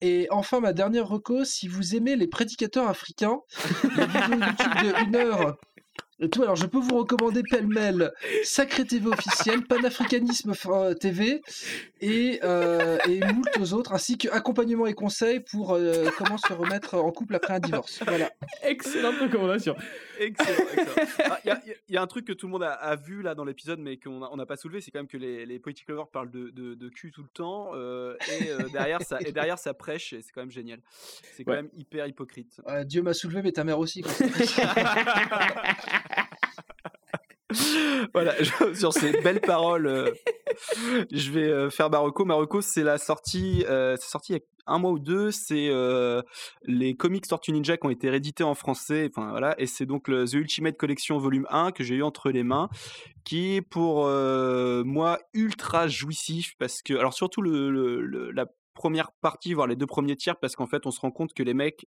[0.00, 3.38] Et enfin, ma dernière reco, si vous aimez les prédicateurs africains,
[3.96, 5.56] la vidéo YouTube de 1 heure.
[6.20, 8.12] Et tout, alors je peux vous recommander pêle-mêle
[8.44, 11.42] Sacré TV officiel, Panafricanisme euh, TV
[12.00, 16.94] et, euh, et moult autres, ainsi que accompagnement et conseils pour euh, comment se remettre
[16.94, 18.00] en couple après un divorce.
[18.06, 18.30] Voilà.
[18.62, 19.74] Excellente recommandation.
[20.20, 20.64] Excellent.
[20.72, 21.06] excellent.
[21.30, 22.94] Ah, Il y, a- il y a un truc que tout le monde a, a
[22.94, 25.44] vu là dans l'épisode, mais qu'on n'a on pas soulevé, c'est quand même que les,
[25.46, 29.18] les Lovers parlent de, de, de cul tout le temps, euh, et, euh, derrière ça,
[29.20, 30.78] et derrière ça prêche, et c'est quand même génial.
[31.36, 31.62] C'est quand Ouais.
[31.62, 32.60] même hyper hypocrite.
[32.68, 34.02] Euh, Dieu m'a soulevé, mais ta mère aussi.
[34.02, 34.12] quoi.
[38.14, 38.34] voilà,
[38.74, 40.10] sur ces belles paroles, euh,
[41.10, 42.24] je vais euh, faire Marocco.
[42.24, 45.30] Marocco, c'est la sortie, euh, c'est sorti il y a un mois ou deux.
[45.30, 45.70] C'est
[46.64, 49.10] les comics Tortue Ninja qui ont été réédités en français.
[49.10, 52.30] Enfin voilà, et c'est donc le The Ultimate Collection Volume 1 que j'ai eu entre
[52.30, 52.68] les mains,
[53.24, 59.76] qui est pour moi ultra jouissif parce que, alors surtout la première partie, voire les
[59.76, 61.86] deux premiers tiers, parce qu'en fait, on se rend compte que les mecs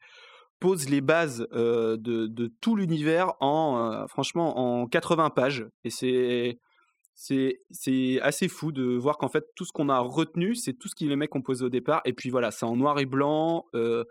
[0.61, 5.67] pose les bases euh, de, tout l'univers en euh, franchement en 80 pages.
[5.85, 6.59] Et c'est
[7.17, 10.95] c'est assez fou de voir qu'en fait tout ce qu'on a retenu c'est tout ce
[10.95, 13.65] que les mecs ont posé au départ et puis voilà c'est en noir et blanc
[13.75, 14.05] euh,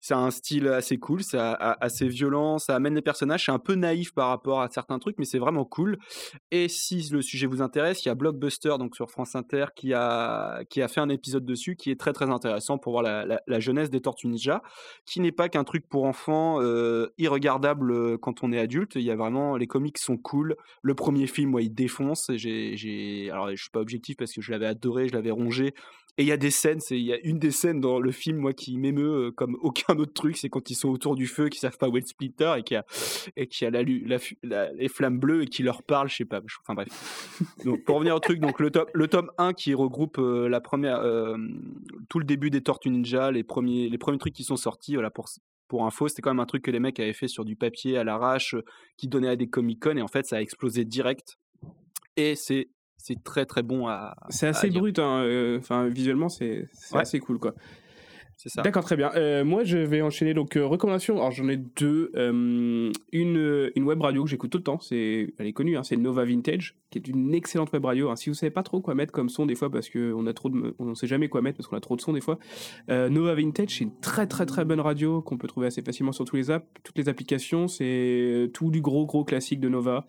[0.00, 3.74] c'est un style assez cool c'est assez violent ça amène les personnages c'est un peu
[3.74, 5.98] naïf par rapport à certains trucs mais c'est vraiment cool
[6.50, 9.92] et si le sujet vous intéresse il y a Blockbuster donc sur France Inter qui
[9.92, 13.60] a qui a fait un épisode dessus qui est très très intéressant pour voir la,
[13.60, 14.62] jeunesse des Tortues Ninja
[15.06, 18.92] qui n'est pas qu'un truc pour enfants euh, irregardable euh, quand on est adulte.
[18.96, 20.56] Il y a vraiment les comics sont cool.
[20.82, 22.30] Le premier film, moi, il défonce.
[22.44, 25.74] J'ai, alors je suis pas objectif parce que je l'avais adoré, je l'avais rongé.
[26.16, 28.36] Et il y a des scènes, il y a une des scènes dans le film,
[28.36, 31.48] moi, qui m'émeut euh, comme aucun autre truc, c'est quand ils sont autour du feu,
[31.48, 32.84] qui savent pas où est le splitter et qui a
[33.36, 36.40] et qui a la, les flammes bleues et qui leur parle, je sais pas.
[36.62, 37.40] Enfin bref.
[37.64, 40.60] Donc pour revenir au truc, donc le tome, le tome 1 qui regroupe euh, la
[40.60, 41.36] première, euh,
[42.08, 45.10] tout le début des Tortues Ninja, les premiers, les premiers trucs qui sont sortis, voilà
[45.10, 45.28] pour
[45.66, 47.98] pour info, c'était quand même un truc que les mecs avaient fait sur du papier
[47.98, 48.54] à l'arrache,
[48.96, 51.38] qui donnait à des Comic Con, et en fait, ça a explosé direct.
[52.16, 54.14] Et c'est c'est très très bon à.
[54.30, 57.00] C'est assez brut, hein, euh, enfin visuellement c'est Ouais.
[57.00, 57.54] assez cool quoi.
[58.62, 59.10] D'accord, très bien.
[59.14, 61.16] Euh, moi je vais enchaîner donc euh, recommandations.
[61.16, 62.10] Alors j'en ai deux.
[62.14, 65.82] Euh, une, une web radio que j'écoute tout le temps, c'est elle est connue, hein,
[65.82, 68.10] c'est Nova Vintage, qui est une excellente web radio.
[68.10, 68.16] hein.
[68.16, 70.34] Si vous savez pas trop quoi mettre comme son des fois parce que on a
[70.34, 72.38] trop de, on sait jamais quoi mettre parce qu'on a trop de son des fois.
[72.88, 76.24] Nova Vintage c'est une très très très bonne radio qu'on peut trouver assez facilement sur
[76.26, 77.66] tous les apps, toutes les applications.
[77.68, 80.06] C'est tout du gros gros classique de Nova.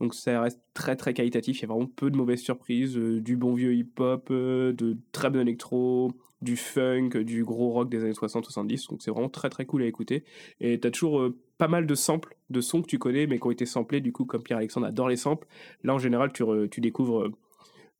[0.00, 3.20] Donc ça reste très très qualitatif, il y a vraiment peu de mauvaises surprises, euh,
[3.20, 8.02] du bon vieux hip-hop, euh, de très bon électro, du funk, du gros rock des
[8.02, 10.24] années 60-70, donc c'est vraiment très très cool à écouter.
[10.60, 13.46] Et t'as toujours euh, pas mal de samples, de sons que tu connais, mais qui
[13.46, 15.46] ont été samplés, du coup comme Pierre-Alexandre adore les samples,
[15.82, 17.32] là en général tu, tu découvres euh,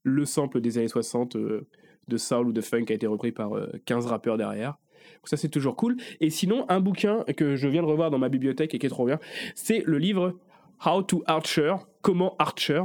[0.07, 1.67] le sample des années 60 euh,
[2.07, 4.79] de soul ou de funk qui a été repris par euh, 15 rappeurs derrière.
[5.25, 5.97] Ça c'est toujours cool.
[6.21, 8.91] Et sinon, un bouquin que je viens de revoir dans ma bibliothèque et qui est
[8.91, 9.19] trop bien,
[9.55, 10.39] c'est le livre
[10.85, 12.85] How to Archer, comment Archer,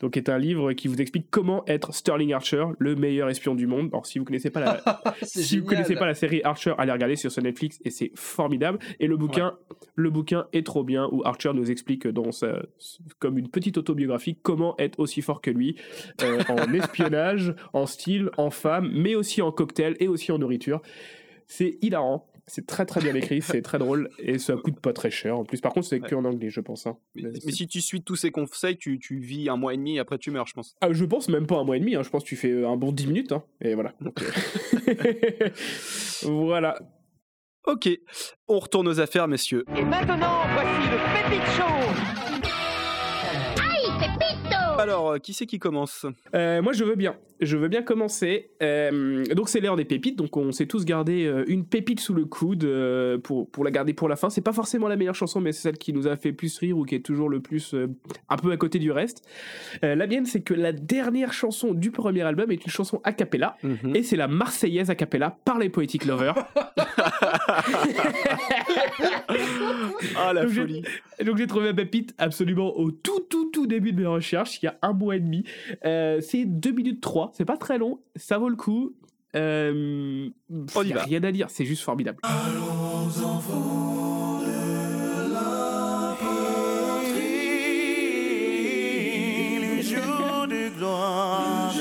[0.00, 3.66] donc est un livre qui vous explique comment être Sterling Archer, le meilleur espion du
[3.66, 3.88] monde.
[3.92, 7.16] Alors si vous connaissez pas la, si vous connaissez pas la série Archer, allez regarder
[7.16, 8.78] sur ce Netflix et c'est formidable.
[9.00, 9.56] Et le bouquin,
[9.96, 12.62] le bouquin est trop bien où Archer nous explique dans sa,
[13.18, 15.76] comme une petite autobiographie comment être aussi fort que lui
[16.22, 20.80] euh, en espionnage, en style, en femme, mais aussi en cocktail et aussi en nourriture.
[21.48, 22.27] C'est hilarant.
[22.48, 25.38] C'est très très bien écrit, c'est très drôle et ça coûte pas très cher.
[25.38, 26.86] En plus, par contre, c'est que en anglais, je pense.
[26.86, 26.96] hein.
[27.14, 29.74] Mais, Mais mais c'est- si tu suis tous ces conseils, tu, tu vis un mois
[29.74, 30.74] et demi et après tu meurs, je pense.
[30.80, 32.02] Ah, je pense même pas un mois et demi, hein.
[32.02, 33.32] je pense que tu fais un bon 10 minutes.
[33.32, 33.44] hein.
[33.60, 33.94] Et voilà.
[34.00, 35.48] Donc, euh,
[36.22, 36.78] voilà.
[37.66, 37.88] Ok,
[38.48, 39.64] on retourne aux affaires, messieurs.
[39.76, 42.17] Et maintenant, voici le Pépite Show
[44.78, 46.06] Alors, euh, qui c'est qui commence?
[46.34, 47.16] Euh, moi, je veux bien.
[47.40, 48.50] Je veux bien commencer.
[48.62, 50.16] Euh, donc, c'est l'heure des pépites.
[50.16, 52.66] Donc, on s'est tous gardé une pépite sous le coude
[53.22, 54.30] pour, pour la garder pour la fin.
[54.30, 56.78] C'est pas forcément la meilleure chanson, mais c'est celle qui nous a fait plus rire
[56.78, 57.74] ou qui est toujours le plus
[58.28, 59.22] un peu à côté du reste.
[59.84, 63.12] Euh, la mienne, c'est que la dernière chanson du premier album est une chanson a
[63.12, 63.56] cappella.
[63.62, 63.94] Mhm.
[63.94, 66.34] Et c'est la Marseillaise a cappella par les Poetic Lovers.
[70.16, 70.82] Ah, la folie.
[71.24, 74.67] Donc j'ai trouvé ma pépite absolument au tout tout tout début de mes recherches, il
[74.68, 75.44] y a un mois et demi.
[75.84, 78.94] Euh, c'est 2 minutes 3, c'est pas très long, ça vaut le coup.
[79.36, 80.28] Euh,
[80.74, 81.02] On y va.
[81.02, 82.18] rien à dire, c'est juste formidable.
[89.60, 91.72] Le jour de gloire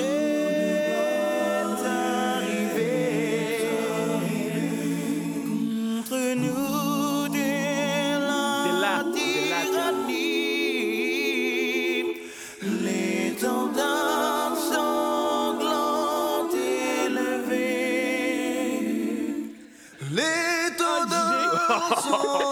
[21.79, 22.43] Oh.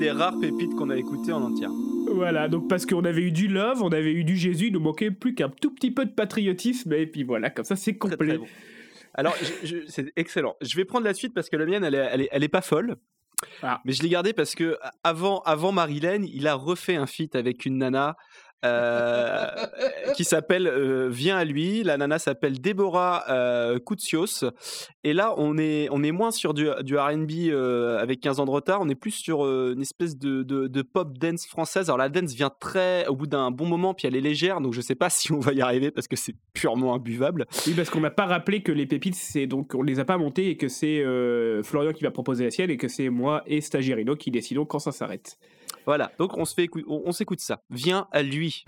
[0.00, 1.70] des rares pépites qu'on a écoutées en entière.
[2.12, 4.80] Voilà, donc parce qu'on avait eu du love, on avait eu du Jésus, il nous
[4.80, 8.16] manquait plus qu'un tout petit peu de patriotisme, et puis voilà, comme ça c'est complet.
[8.16, 8.46] très bon.
[9.12, 9.36] Alors,
[9.88, 10.56] c'est excellent.
[10.62, 12.48] Je vais prendre la suite parce que la mienne, elle est, elle est, elle est
[12.48, 12.96] pas folle.
[13.62, 13.80] Ah.
[13.84, 17.66] Mais je l'ai gardée parce que avant, avant Marilyn, il a refait un feat avec
[17.66, 18.16] une nana
[18.64, 19.46] euh,
[20.14, 21.82] qui s'appelle euh, Viens à lui.
[21.82, 24.44] La nana s'appelle Déborah euh, Koutsios.
[25.04, 28.44] Et là, on est, on est moins sur du, du RB euh, avec 15 ans
[28.44, 28.80] de retard.
[28.82, 31.88] On est plus sur euh, une espèce de, de, pop dance française.
[31.88, 34.60] Alors, la dance vient très au bout d'un bon moment, puis elle est légère.
[34.60, 37.46] Donc, je sais pas si on va y arriver parce que c'est purement imbuvable.
[37.66, 40.18] Oui, parce qu'on n'a pas rappelé que les pépites, c'est donc on les a pas
[40.18, 41.02] montées et que c'est
[41.62, 44.78] Florian qui va proposer la sienne et que c'est moi et Stagirino qui décidons quand
[44.78, 45.38] ça s'arrête.
[45.90, 46.54] Voilà, donc on se
[46.86, 47.62] on, on s'écoute ça.
[47.68, 48.64] Viens à lui.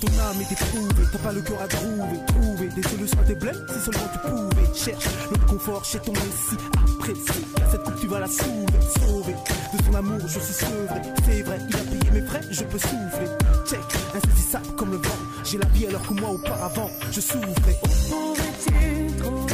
[0.00, 3.36] Ton âme est éprouvée, t'as pas le cœur à trouver, trouver des solutions à tes
[3.36, 4.74] blèmes si seulement tu pouvais.
[4.74, 7.46] Cherche le confort chez ton récit, apprécie.
[7.70, 9.34] Cette coupe tu vas la sauver, sauver.
[9.72, 12.78] De son amour je suis sevré, c'est vrai, il a payé mes frais, je peux
[12.78, 13.28] souffler.
[13.68, 13.78] Check,
[14.16, 17.78] insaisissable comme le vent, j'ai la vie alors que moi auparavant je souffrais.
[19.18, 19.51] Trouver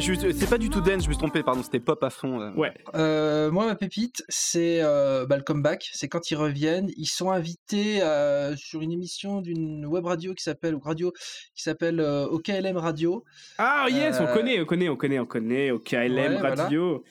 [0.00, 2.40] c'est pas du tout dance, je me suis trompé, pardon, c'était pop à fond.
[2.40, 2.52] euh.
[2.54, 2.72] Ouais.
[2.94, 5.88] Euh, moi, ma pépite, c'est euh, bah, le comeback.
[5.92, 6.88] C'est quand ils reviennent.
[6.96, 11.12] Ils sont invités euh, sur une émission d'une web radio qui s'appelle, radio,
[11.54, 13.24] qui s'appelle euh, OKLM Radio.
[13.58, 15.70] Ah yes, on connaît, on connaît, on connaît, on connaît.
[15.70, 16.64] Au KLM Ouais, voilà.
[16.64, 17.04] Radio.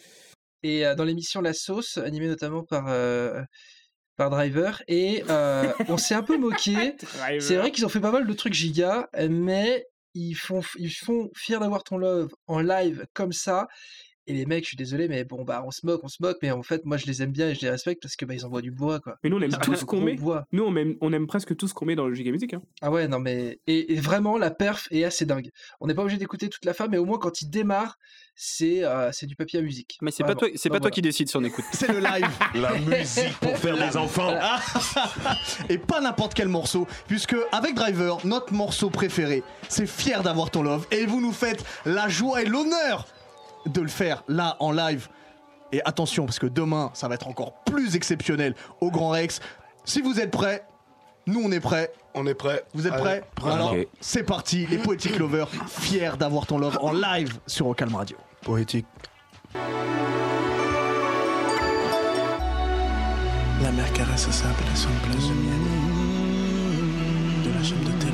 [0.63, 3.41] Et euh, dans l'émission La Sauce, animée notamment par, euh,
[4.17, 4.81] par Driver.
[4.87, 6.95] Et euh, on s'est un peu moqué.
[7.39, 9.85] C'est vrai qu'ils ont fait pas mal de trucs giga, mais
[10.19, 13.67] ils font, ils font fier d'avoir ton love en live comme ça.
[14.29, 16.37] Et les mecs, je suis désolé, mais bon, bah, on se moque, on se moque,
[16.43, 18.35] mais en fait, moi, je les aime bien et je les respecte parce que, bah,
[18.35, 19.17] ils envoient du bois, quoi.
[19.23, 20.13] Mais nous, on aime tout ce du qu'on met.
[20.13, 20.45] bois.
[20.51, 22.53] Nous, on aime, on aime presque tout ce qu'on met dans le Giga Music.
[22.53, 22.61] Hein.
[22.83, 23.59] Ah ouais, non, mais.
[23.65, 25.49] Et, et vraiment, la perf est assez dingue.
[25.81, 27.97] On n'est pas obligé d'écouter toute la fin, mais au moins, quand il démarre,
[28.35, 29.97] c'est euh, c'est du papier à musique.
[30.01, 31.65] Mais c'est pas toi, c'est pas toi qui décide si on écoute.
[31.73, 32.29] C'est le live.
[32.53, 34.33] La musique pour faire les enfants.
[35.69, 40.63] Et pas n'importe quel morceau, puisque avec Driver, notre morceau préféré, c'est Fier d'avoir ton
[40.63, 40.87] love.
[40.91, 43.07] Et vous nous faites la joie et l'honneur
[43.65, 45.07] de le faire là en live.
[45.71, 49.39] Et attention, parce que demain, ça va être encore plus exceptionnel au Grand Rex.
[49.85, 50.65] Si vous êtes prêts,
[51.27, 51.91] nous on est prêts.
[52.15, 52.63] On est prêts.
[52.73, 53.51] Vous êtes Allez, prêts.
[53.51, 58.17] Alors, c'est parti, les Poetic Lovers, fiers d'avoir ton love en live sur Ocalm Radio.
[58.41, 58.87] Poétique.
[63.61, 65.61] La mer caresse plage de miel
[67.43, 68.08] De la chambre que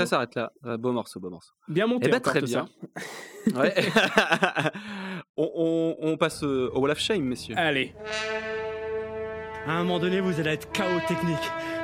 [0.00, 0.52] ça s'arrête là.
[0.66, 1.52] Euh, beau morceau, beau morceau.
[1.68, 2.66] Bien monté Eh ben, très bien.
[3.46, 3.52] ça.
[3.58, 3.74] Ouais.
[5.36, 7.54] on, on- on passe euh, au Wall of Shame, messieurs.
[7.58, 7.94] Allez.
[9.66, 11.38] À un moment donné, vous allez être chaos technique.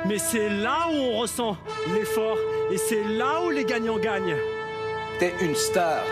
[0.07, 1.57] Mais c'est là où on ressent
[1.93, 2.37] l'effort
[2.71, 4.35] et c'est là où les gagnants gagnent.
[5.19, 6.03] T'es une star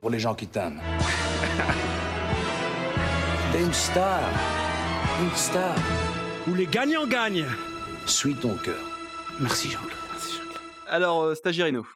[0.00, 0.80] pour les gens qui t'aiment.
[3.52, 4.20] T'es une star.
[5.20, 5.74] Une star.
[6.48, 7.46] Où les gagnants gagnent.
[8.06, 8.74] Suis ton cœur.
[9.40, 9.92] Merci Jean-Claude.
[10.88, 11.86] Alors, euh, Stagirino,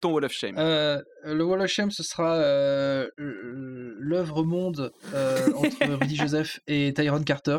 [0.00, 0.56] ton Wall of Shame.
[0.58, 6.92] Euh, le Wall of Shame, ce sera euh, l'œuvre monde euh, entre Rudy Joseph et
[6.94, 7.58] Tyrone Carter.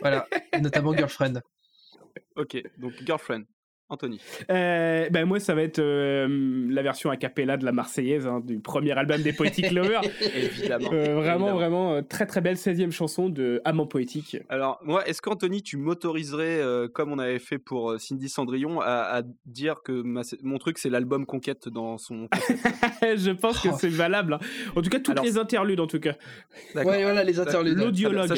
[0.00, 0.26] Voilà,
[0.60, 1.40] notamment Girlfriend.
[2.36, 3.44] Ok, donc Girlfriend.
[3.88, 4.20] Anthony.
[4.50, 8.40] Euh, ben moi, ça va être euh, la version a cappella de la Marseillaise, hein,
[8.42, 10.00] du premier album des Poetic Lovers.
[10.34, 10.88] Évidemment.
[10.92, 11.54] Euh, vraiment, Évidemment.
[11.54, 14.38] vraiment, euh, très très belle 16e chanson de Amant Poétique.
[14.48, 19.18] Alors, moi, est-ce qu'Anthony, tu m'autoriserais, euh, comme on avait fait pour Cindy Cendrillon, à,
[19.18, 22.28] à dire que ma- mon truc, c'est l'album Conquête dans son.
[23.02, 24.34] Je pense que c'est valable.
[24.34, 24.40] hein.
[24.74, 26.14] En tout cas, toutes Alors, les interludes, en tout cas.
[26.74, 26.92] D'accord.
[26.92, 27.76] Ouais, voilà, les interludes.
[27.76, 28.32] L'audiologue.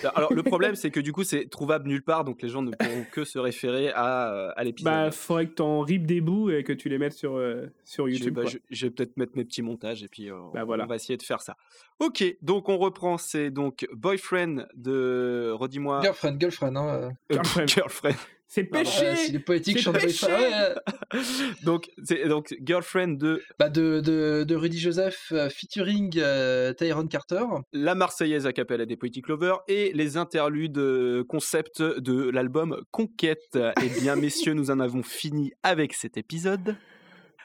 [0.00, 2.62] Je- Alors, le problème, c'est que du coup, c'est trouvable nulle part, donc les gens
[2.62, 4.92] ne pourront que se référer à, euh, à l'épisode.
[4.92, 8.06] Bah, faudrait que t'en ripes des bouts et que tu les mettes sur, euh, sur
[8.06, 8.34] Je- YouTube.
[8.34, 8.50] bah, quoi.
[8.50, 11.16] je, je vais peut-être mettre mes petits montages et puis euh, Bah, on va essayer
[11.16, 11.56] de faire ça.
[12.00, 13.18] Ok, donc on reprend.
[13.18, 15.50] C'est donc Boyfriend de.
[15.52, 16.00] Redis-moi.
[16.02, 16.76] Girlfriend, girlfriend.
[16.76, 16.88] Hein.
[16.88, 17.66] Euh, Girlfriend.
[17.68, 18.14] Girlfriend.
[18.50, 20.74] C'est péché euh, si les poétiques C'est chantent péché ouais,
[21.64, 27.10] donc, c'est donc Girlfriend de bah, de, de, de Rudy Joseph euh, featuring euh, Tyrone
[27.10, 27.44] Carter.
[27.74, 33.58] la Marseillaise à Capella des Poetic Lovers et les interludes euh, concept de l'album Conquête.
[33.82, 36.74] Eh bien, messieurs, nous en avons fini avec cet épisode.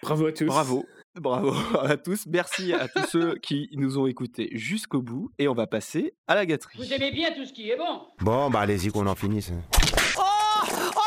[0.02, 0.46] Bravo à tous.
[0.46, 0.86] Bravo.
[1.16, 2.26] Bravo à tous.
[2.28, 5.32] Merci à tous ceux qui nous ont écoutés jusqu'au bout.
[5.38, 6.78] Et on va passer à la gâterie.
[6.78, 9.52] Vous aimez bien tout ce qui est bon Bon, bah allez-y qu'on en finisse.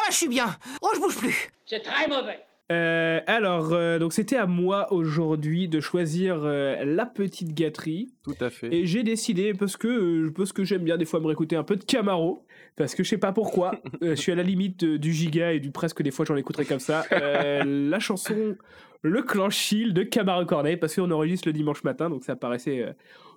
[0.06, 0.46] Là, je suis bien
[0.82, 2.38] Oh, je bouge plus C'est très mauvais
[2.70, 8.12] Euh, alors, euh, donc c'était à moi aujourd'hui de choisir euh, la petite gâterie.
[8.22, 8.72] Tout à fait.
[8.72, 11.64] Et j'ai décidé, parce que, euh, parce que j'aime bien des fois me réécouter un
[11.64, 12.44] peu de Camaro,
[12.76, 15.52] parce que je sais pas pourquoi, euh, je suis à la limite euh, du giga
[15.52, 18.56] et du presque des fois j'en écouterai comme ça, euh, la chanson
[19.02, 22.82] Le Clan Chill de Camaro Cornet, parce qu'on enregistre le dimanche matin, donc ça paraissait
[22.82, 22.92] euh,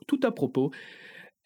[0.07, 0.69] tout à propos.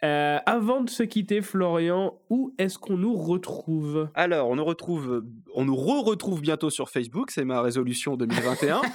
[0.04, 4.10] Euh, avant de se quitter, Florian, où est-ce qu'on nous retrouve?
[4.16, 5.24] Alors, on nous retrouve,
[5.54, 8.82] on nous re-retrouve bientôt sur Facebook, c'est ma résolution 2021.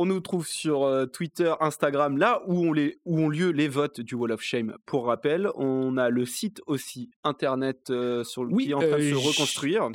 [0.00, 3.66] On nous trouve sur euh, Twitter, Instagram, là où, on les, où ont lieu les
[3.66, 4.76] votes du Wall of Shame.
[4.86, 8.96] Pour rappel, on a le site aussi internet euh, sur le, qui est en train
[8.96, 9.90] de se reconstruire.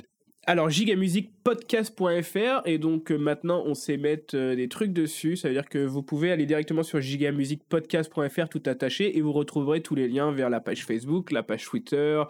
[0.45, 5.37] Alors, gigamusicpodcast.fr et donc euh, maintenant on sait mettre euh, des trucs dessus.
[5.37, 9.79] Ça veut dire que vous pouvez aller directement sur gigamusicpodcast.fr tout attaché et vous retrouverez
[9.79, 12.21] tous les liens vers la page Facebook, la page Twitter,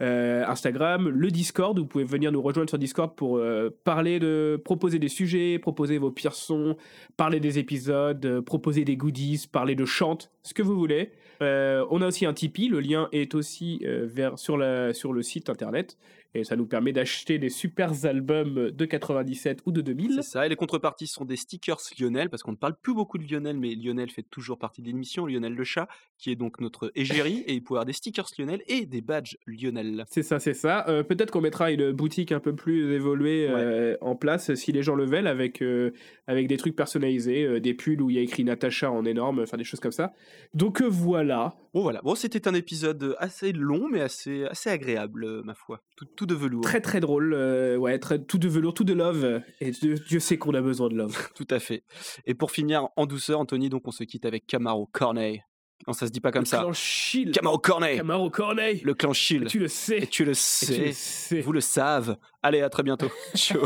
[0.00, 1.78] euh, Instagram, le Discord.
[1.78, 3.38] Vous pouvez venir nous rejoindre sur Discord pour
[3.84, 6.78] parler de, proposer des sujets, proposer vos pires sons,
[7.18, 11.12] parler des épisodes, proposer des goodies, parler de chante, ce que vous voulez.
[11.42, 15.50] On a aussi un Tipeee, le lien est aussi vers, sur, la, sur le site
[15.50, 15.98] internet.
[16.34, 20.14] Et ça nous permet d'acheter des super albums de 97 ou de 2000.
[20.14, 23.18] C'est ça, et les contreparties sont des stickers Lionel, parce qu'on ne parle plus beaucoup
[23.18, 26.60] de Lionel, mais Lionel fait toujours partie de l'émission, Lionel le chat, qui est donc
[26.60, 30.04] notre égérie, et il peut avoir des stickers Lionel et des badges Lionel.
[30.08, 30.84] C'est ça, c'est ça.
[30.88, 34.82] Euh, Peut-être qu'on mettra une boutique un peu plus évoluée euh, en place si les
[34.82, 35.92] gens le veulent avec, euh,
[36.26, 39.56] avec des trucs personnalisés, des pulls où il y a écrit Natacha en énorme, enfin
[39.56, 40.12] des choses comme ça.
[40.54, 41.54] Donc voilà.
[41.72, 45.82] Bon voilà, bon c'était un épisode assez long, mais assez, assez agréable, ma foi.
[45.96, 46.60] Tout, tout de velours.
[46.60, 49.40] Très très drôle, euh, ouais, très, tout de velours, tout de love.
[49.62, 51.16] Et Dieu, Dieu sait qu'on a besoin de love.
[51.34, 51.82] Tout à fait.
[52.26, 55.42] Et pour finir en douceur, Anthony, donc on se quitte avec Camaro Corneille.
[55.86, 56.58] Non, ça se dit pas comme Le ça.
[56.58, 57.30] clan Chill.
[57.32, 57.96] Camaro Corneille.
[57.96, 58.82] Camaro Corneille.
[58.84, 59.44] Le clan Chill.
[59.44, 60.00] Et tu le sais.
[60.00, 60.66] Et tu le Et sais.
[60.74, 61.40] tu le sais.
[61.40, 62.12] Vous le savez.
[62.42, 63.08] Allez, à très bientôt.
[63.34, 63.62] Ciao.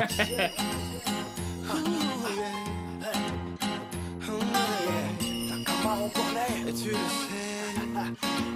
[6.68, 7.43] Et tu le sais,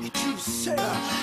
[0.05, 0.77] et tu sais.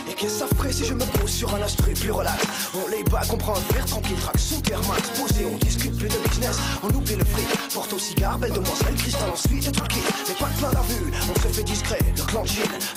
[0.09, 2.43] Et qu'est-ce que ça ferait si je me pose sur un instru plus relax
[2.73, 6.07] On les bat, comprend un verre tranquille, track sous terre max Posé, on discute plus
[6.07, 7.47] de business, on oublie le fric.
[7.73, 9.95] Porte au cigare, belle demoiselle, cristal ensuite et tout le
[10.27, 12.43] Mais pas de plein la vue, on se fait discret, le clan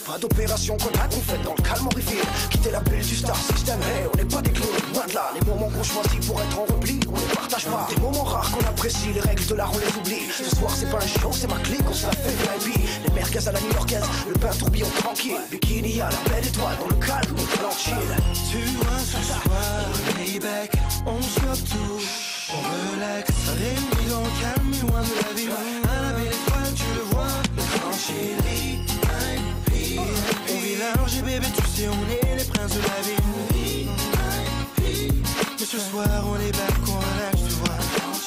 [0.06, 3.36] Pas d'opération contact, on fait dans le calme, on refill Quitter la bulle du star
[3.36, 6.40] system, hey, on n'est pas des clowns Loin de là, les moments qu'on choisit pour
[6.40, 7.86] être en repli, on les partage pas.
[7.94, 10.30] Des moments rares qu'on apprécie, les règles de l'art on les oublie.
[10.30, 12.30] Ce soir c'est pas un show, c'est ma clique, on se la fait
[12.64, 12.78] VIP.
[13.06, 16.88] Les merguez à la new-yorkaise, le pain tourbillon tranquille Bikini à la belle étoile, dans
[16.88, 17.36] le calme,
[17.78, 17.94] chill
[18.50, 19.86] Tu vois ce soir,
[20.16, 20.70] payback,
[21.06, 22.00] on stoppe tout,
[22.52, 22.60] on
[22.92, 25.50] relax, réunis dans le calme, et loin de la ville.
[25.88, 27.62] À la belle étoile, tu le vois, le
[29.66, 30.00] VIP.
[30.50, 33.88] On vit large et bébé, tu sais, on est les princes de la ville.
[35.58, 37.47] Mais ce soir, on est back, on relax,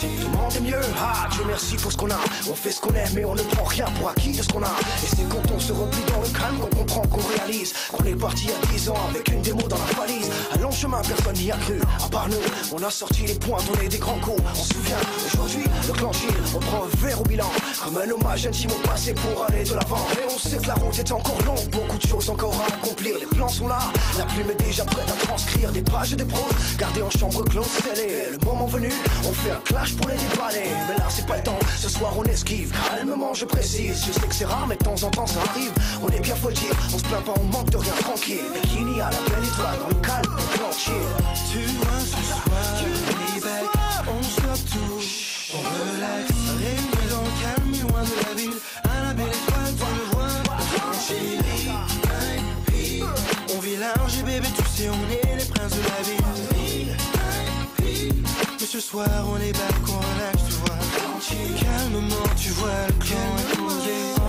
[0.02, 2.18] Tout le monde est mieux, ah Dieu merci pour ce qu'on a.
[2.50, 4.64] On fait ce qu'on aime mais on ne prend rien pour acquis de ce qu'on
[4.64, 4.74] a.
[5.04, 8.16] Et c'est quand on se replie dans le calme qu'on comprend qu'on réalise Qu'on est
[8.16, 10.32] parti à 10 ans avec une démo dans la valise.
[10.54, 12.42] À long chemin personne n'y a cru, à part nous
[12.72, 14.42] On a sorti les points, donné des grands coups.
[14.52, 14.98] On se souvient,
[15.32, 16.12] aujourd'hui le clan
[16.56, 17.52] On prend un verre au bilan
[17.84, 20.06] Comme hommage au passé pour aller de l'avant.
[20.14, 21.70] Et on sait que la route est encore longue.
[21.72, 23.16] Beaucoup de choses encore à accomplir.
[23.20, 23.80] Les plans sont là,
[24.18, 27.44] la plume est déjà prête à transcrire Des pages et des pros, gardées en chambre
[27.46, 28.90] close scellées Le moment venu,
[29.28, 32.14] on fait un clash pour les déballer Mais là c'est pas le temps, ce soir
[32.18, 32.72] on esquive.
[32.90, 35.72] Calmement je précise, je sais que c'est rare mais de temps en temps ça arrive.
[36.04, 37.94] On est bien faut dire, on se plaint pas, on manque de rien.
[38.02, 38.42] Tranquille.
[38.62, 40.62] Bikini à la belle étoile, dans le calme, le
[41.52, 43.11] Tu vois
[58.82, 60.78] soir, on est back, on relax, tu vois.
[61.62, 63.32] Calmement, tu vois le clan.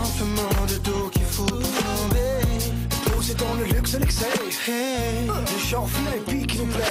[0.02, 3.14] Amplement de dos qu'il faut pour flamber.
[3.14, 4.26] Posé dans le luxe et l'excès
[4.68, 6.84] Hey, Le genre VIP qui nous plaît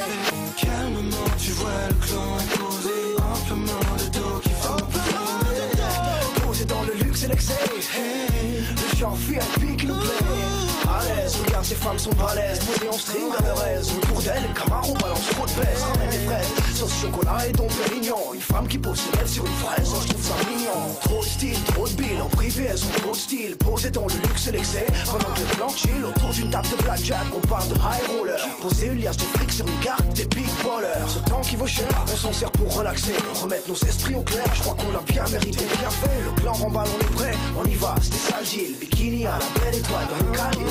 [0.59, 2.99] calmement, tu vois le clan imposé.
[3.20, 6.45] Amplement de dos qu'il faut pour flamber.
[6.45, 7.59] Posé dans le luxe et l'excès
[8.91, 12.98] Le genre VIP qui nous plaît À l'aise, regarde ces femmes sont balèzes Posées en
[12.98, 13.92] string à leur aise.
[13.98, 18.34] Autour d'elles, Camaro balance trop de baisse Ramène des fraises, sauce chocolat et Dom Pérignon
[18.34, 20.96] Une femme qui pose ses lèvres sur une fraise oh, Je trouve ça mignon.
[21.02, 23.56] Trop de style, trop de billes En privé, elles ont trop de style.
[23.58, 26.84] Posées dans le luxe et l'excès Pendant que le plan chill Autour d'une table de
[26.84, 27.26] blackjack.
[27.36, 30.48] On parle de high roller Poser une liasse de fric sur une carte Des big
[30.64, 31.08] ballers.
[31.08, 33.14] Ce temps qui vaut cher On s'en sert pour relaxer.
[33.42, 36.54] Remettre nos esprits au clair Je crois qu'on l'a bien mérité, bien fait Le clan
[36.54, 37.38] remballe, on est prêt.
[37.60, 38.42] On y va, c'était ça
[38.80, 40.71] Bikini à la belle étoile Dans le calme